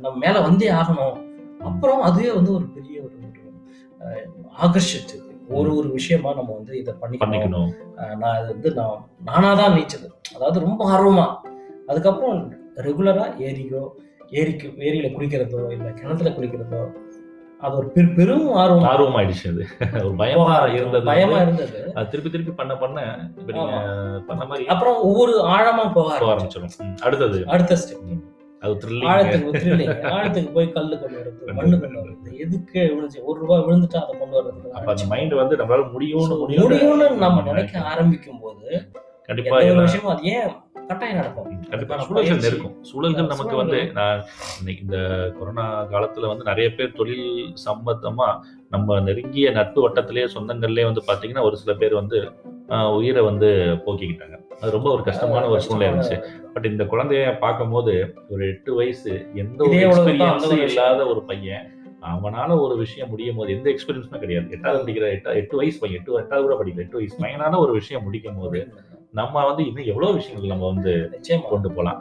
நம்ம 0.00 0.16
மேல 0.16 0.40
வந்தே 0.40 0.70
ஆகணும். 0.80 1.16
அப்புறம் 1.60 2.02
அதுவே 2.02 2.30
வந்து 2.30 2.52
ஒரு 2.52 2.66
பெரிய 2.68 2.96
ஒரு 3.02 3.14
ஒரு, 4.04 4.14
அஹ், 4.14 4.60
ஆகர்ஷிச்சு 4.64 5.16
ஒரு 5.48 5.76
ஒரு 5.76 5.90
விஷயமா 5.90 6.34
நம்ம 6.34 6.52
வந்து 6.52 6.78
இதை 6.78 6.94
பண்ணிக்கணும். 7.00 7.70
நான் 8.16 8.42
இது 8.42 8.52
வந்து 8.52 8.74
நான் 8.74 9.08
நானா 9.24 9.54
தான் 9.54 9.74
நீச்சல் 9.74 10.12
அதாவது 10.34 10.60
ரொம்ப 10.60 10.90
ஆர்வமா. 10.90 11.26
அதுக்கப்புறம் 11.86 12.52
ரெகுலரா 12.76 13.24
ஏரியோ 13.38 13.88
ஏரிக்கு 14.30 14.68
ஏரியில 14.68 15.10
குளிக்கிறதோ 15.12 15.72
இல்ல 15.72 15.90
கிணத்துல 15.90 16.30
குளிக்கிறதோ 16.30 16.90
அது 17.58 17.76
ஒரு 17.76 17.90
பெரு- 17.94 18.14
பெரும் 18.14 18.52
ஆர்வம். 18.52 18.82
ஆர்வம் 18.82 19.16
ஆயிடுச்சு 19.16 19.48
அது. 19.48 19.64
ஒரு 20.06 20.14
பயமா 20.16 20.56
இருந்தது 20.58 21.04
பயமா 21.04 21.40
இருந்தது. 21.40 21.92
அது 21.94 22.08
திருப்பி 22.08 22.30
திருப்பி 22.30 22.52
பண்ண 22.52 22.76
பண்ண 22.76 23.00
பண்ண 24.26 24.44
மாதிரி 24.44 24.66
அப்புறம் 24.66 24.96
ஒவ்வொரு 25.02 25.32
ஆழமா 25.42 25.92
போக 25.92 26.18
போக 26.18 26.32
ஆரம்பிச்சு 26.32 26.48
ஆரம்பிச்சிடும். 26.54 26.98
அடுத்தது. 26.98 27.46
அடுத்த 27.46 27.76
ஸ்டெப் 27.76 28.31
அது 28.62 28.74
த்ரில்லிங் 28.80 29.08
ஆழத்துக்கு. 29.12 29.52
ஆழத்துக்கு 30.10 30.50
போய் 30.52 30.72
கல்லு 30.74 30.96
கொண்டு 30.98 31.16
வர்றது 31.18 31.54
மண்ணு 31.54 31.76
கொண்டு 31.78 31.98
வர்றது 32.00 32.36
எதுக்கு 32.44 32.80
விழுந்துச்சு 32.88 33.24
ஒரு 33.26 33.38
ரூபாய் 33.40 33.64
விழுந்துட்டா 33.64 34.00
அதை 34.02 34.14
கொண்டு 34.18 34.36
அப்ப 34.74 34.88
அந்த 34.88 35.06
மைண்ட் 35.06 35.34
வந்து 35.34 35.58
நம்மளால 35.60 35.86
முடியும்னு 35.92 36.36
முடியும் 36.42 36.66
முடியும்னு 36.66 37.08
நம்ம 37.24 37.42
நினைக்க 37.50 37.84
ஆரம்பிக்கும் 37.90 38.40
போது 38.40 38.68
கண்டிப்பா 39.28 39.58
எல்லாம் 39.60 39.86
விஷயமும் 39.86 40.12
அது 40.14 40.30
ஏன் 40.34 40.50
கட்டாயம் 40.88 41.16
நடக்கும்? 41.16 41.48
கண்டிப்பா. 41.70 41.96
சூழல்கள். 42.06 42.40
இருக்கும். 42.50 42.72
சூழல்கள் 42.82 43.28
நமக்கு 43.32 43.56
வந்து 43.56 43.78
நான் 43.92 44.22
இன்னைக்கு 44.58 44.82
இந்த 44.82 44.98
கொரோனா 45.38 45.66
காலத்துல 45.92 46.30
வந்து 46.30 46.44
நிறைய 46.44 46.68
பேர் 46.74 46.96
தொழில் 46.96 47.28
சம்பந்தமா 47.66 48.28
நம்ம 48.68 48.98
நெருங்கிய 49.00 49.50
நட்பு 49.50 49.80
வட்டத்திலேயே 49.84 50.28
சொந்தங்கள்லயே 50.34 50.84
வந்து 50.84 51.04
பாத்தீங்கன்னா 51.10 51.42
ஒரு 51.42 51.56
சில 51.56 51.74
பேர் 51.74 51.94
வந்து 51.94 52.18
உயிரை 52.98 53.22
வந்து 53.22 53.48
போக்கிக்கிட்டாங்க. 53.84 54.36
அது 54.60 54.70
ரொம்ப 54.70 54.88
ஒரு 54.90 55.02
கஷ்டமான 55.02 55.44
ஒரு 55.48 55.60
சூழ்நிலை 55.60 55.88
இருந்துச்சு. 55.90 56.18
பட் 56.54 56.64
இந்த 56.64 56.84
குழந்தைய 56.84 57.38
பார்க்கும்போது 57.38 57.94
ஒரு 58.28 58.42
எட்டு 58.48 58.72
வயசு 58.74 59.12
எந்த 59.34 59.60
ஒரு 59.64 59.78
எக்ஸ்பீரியன்ஸும். 59.86 60.64
இல்லாத 60.68 61.06
ஒரு 61.06 61.22
பையன் 61.22 61.66
அவனால 62.12 62.50
ஒரு 62.60 62.74
விஷயம் 62.76 63.10
முடியும் 63.10 63.36
போது 63.36 63.50
எந்த 63.56 63.66
எக்ஸ்பீரியன்ஸுமே 63.70 64.18
கிடையாது. 64.18 64.48
எட்டாவது 64.50 64.80
படிக்கிற 64.82 65.08
எட்டா 65.16 65.34
எட்டு 65.40 65.56
வயசு 65.56 65.78
பையன் 65.78 65.98
எட்டு 66.00 66.18
எட்டாவது 66.22 66.46
கூட 66.46 66.56
படிக்கல 66.60 66.84
எட்டு 66.86 67.00
வயசு 67.00 67.22
பையனால 67.24 67.58
ஒரு 67.58 67.72
விஷயம் 67.72 68.02
முடிக்கும் 68.02 68.40
போது 68.40 68.60
நம்ம 69.14 69.44
வந்து 69.44 69.66
இன்னும் 69.66 69.84
எவ்வளவு 69.84 70.14
விஷயங்கள் 70.14 70.48
நம்ம 70.48 70.66
வந்து 70.66 70.92
நிச்சயமா. 71.12 71.46
கொண்டு 71.48 71.68
போகலாம். 71.70 71.98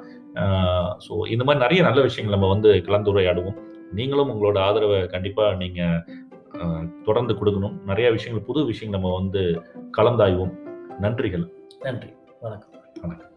ஸோ 0.99 1.13
இந்த 1.27 1.43
மாதிரி 1.43 1.63
நிறைய 1.63 1.81
நல்ல 1.83 2.01
விஷயங்கள் 2.01 2.35
நம்ம 2.37 2.49
வந்து 2.49 2.69
கலந்துரையாடுவோம். 2.87 3.57
நீங்களும் 3.91 4.31
உங்களோட 4.33 4.59
ஆதரவை 4.59 5.07
கண்டிப்பா 5.07 5.53
நீங்க 5.55 5.81
ஆஹ், 6.59 6.85
தொடர்ந்து 7.03 7.33
கொடுக்கணும். 7.33 7.75
நிறைய 7.85 8.11
விஷயங்கள் 8.11 8.45
புது 8.45 8.65
விஷயங்கள் 8.65 8.99
நம்ம 8.99 9.13
வந்து 9.17 9.43
கலந்தாய்வோம். 9.97 10.53
நன்றிகள். 10.99 11.45
நன்றி. 11.81 12.11
வணக்கம். 12.41 12.73
வணக்கம். 13.01 13.30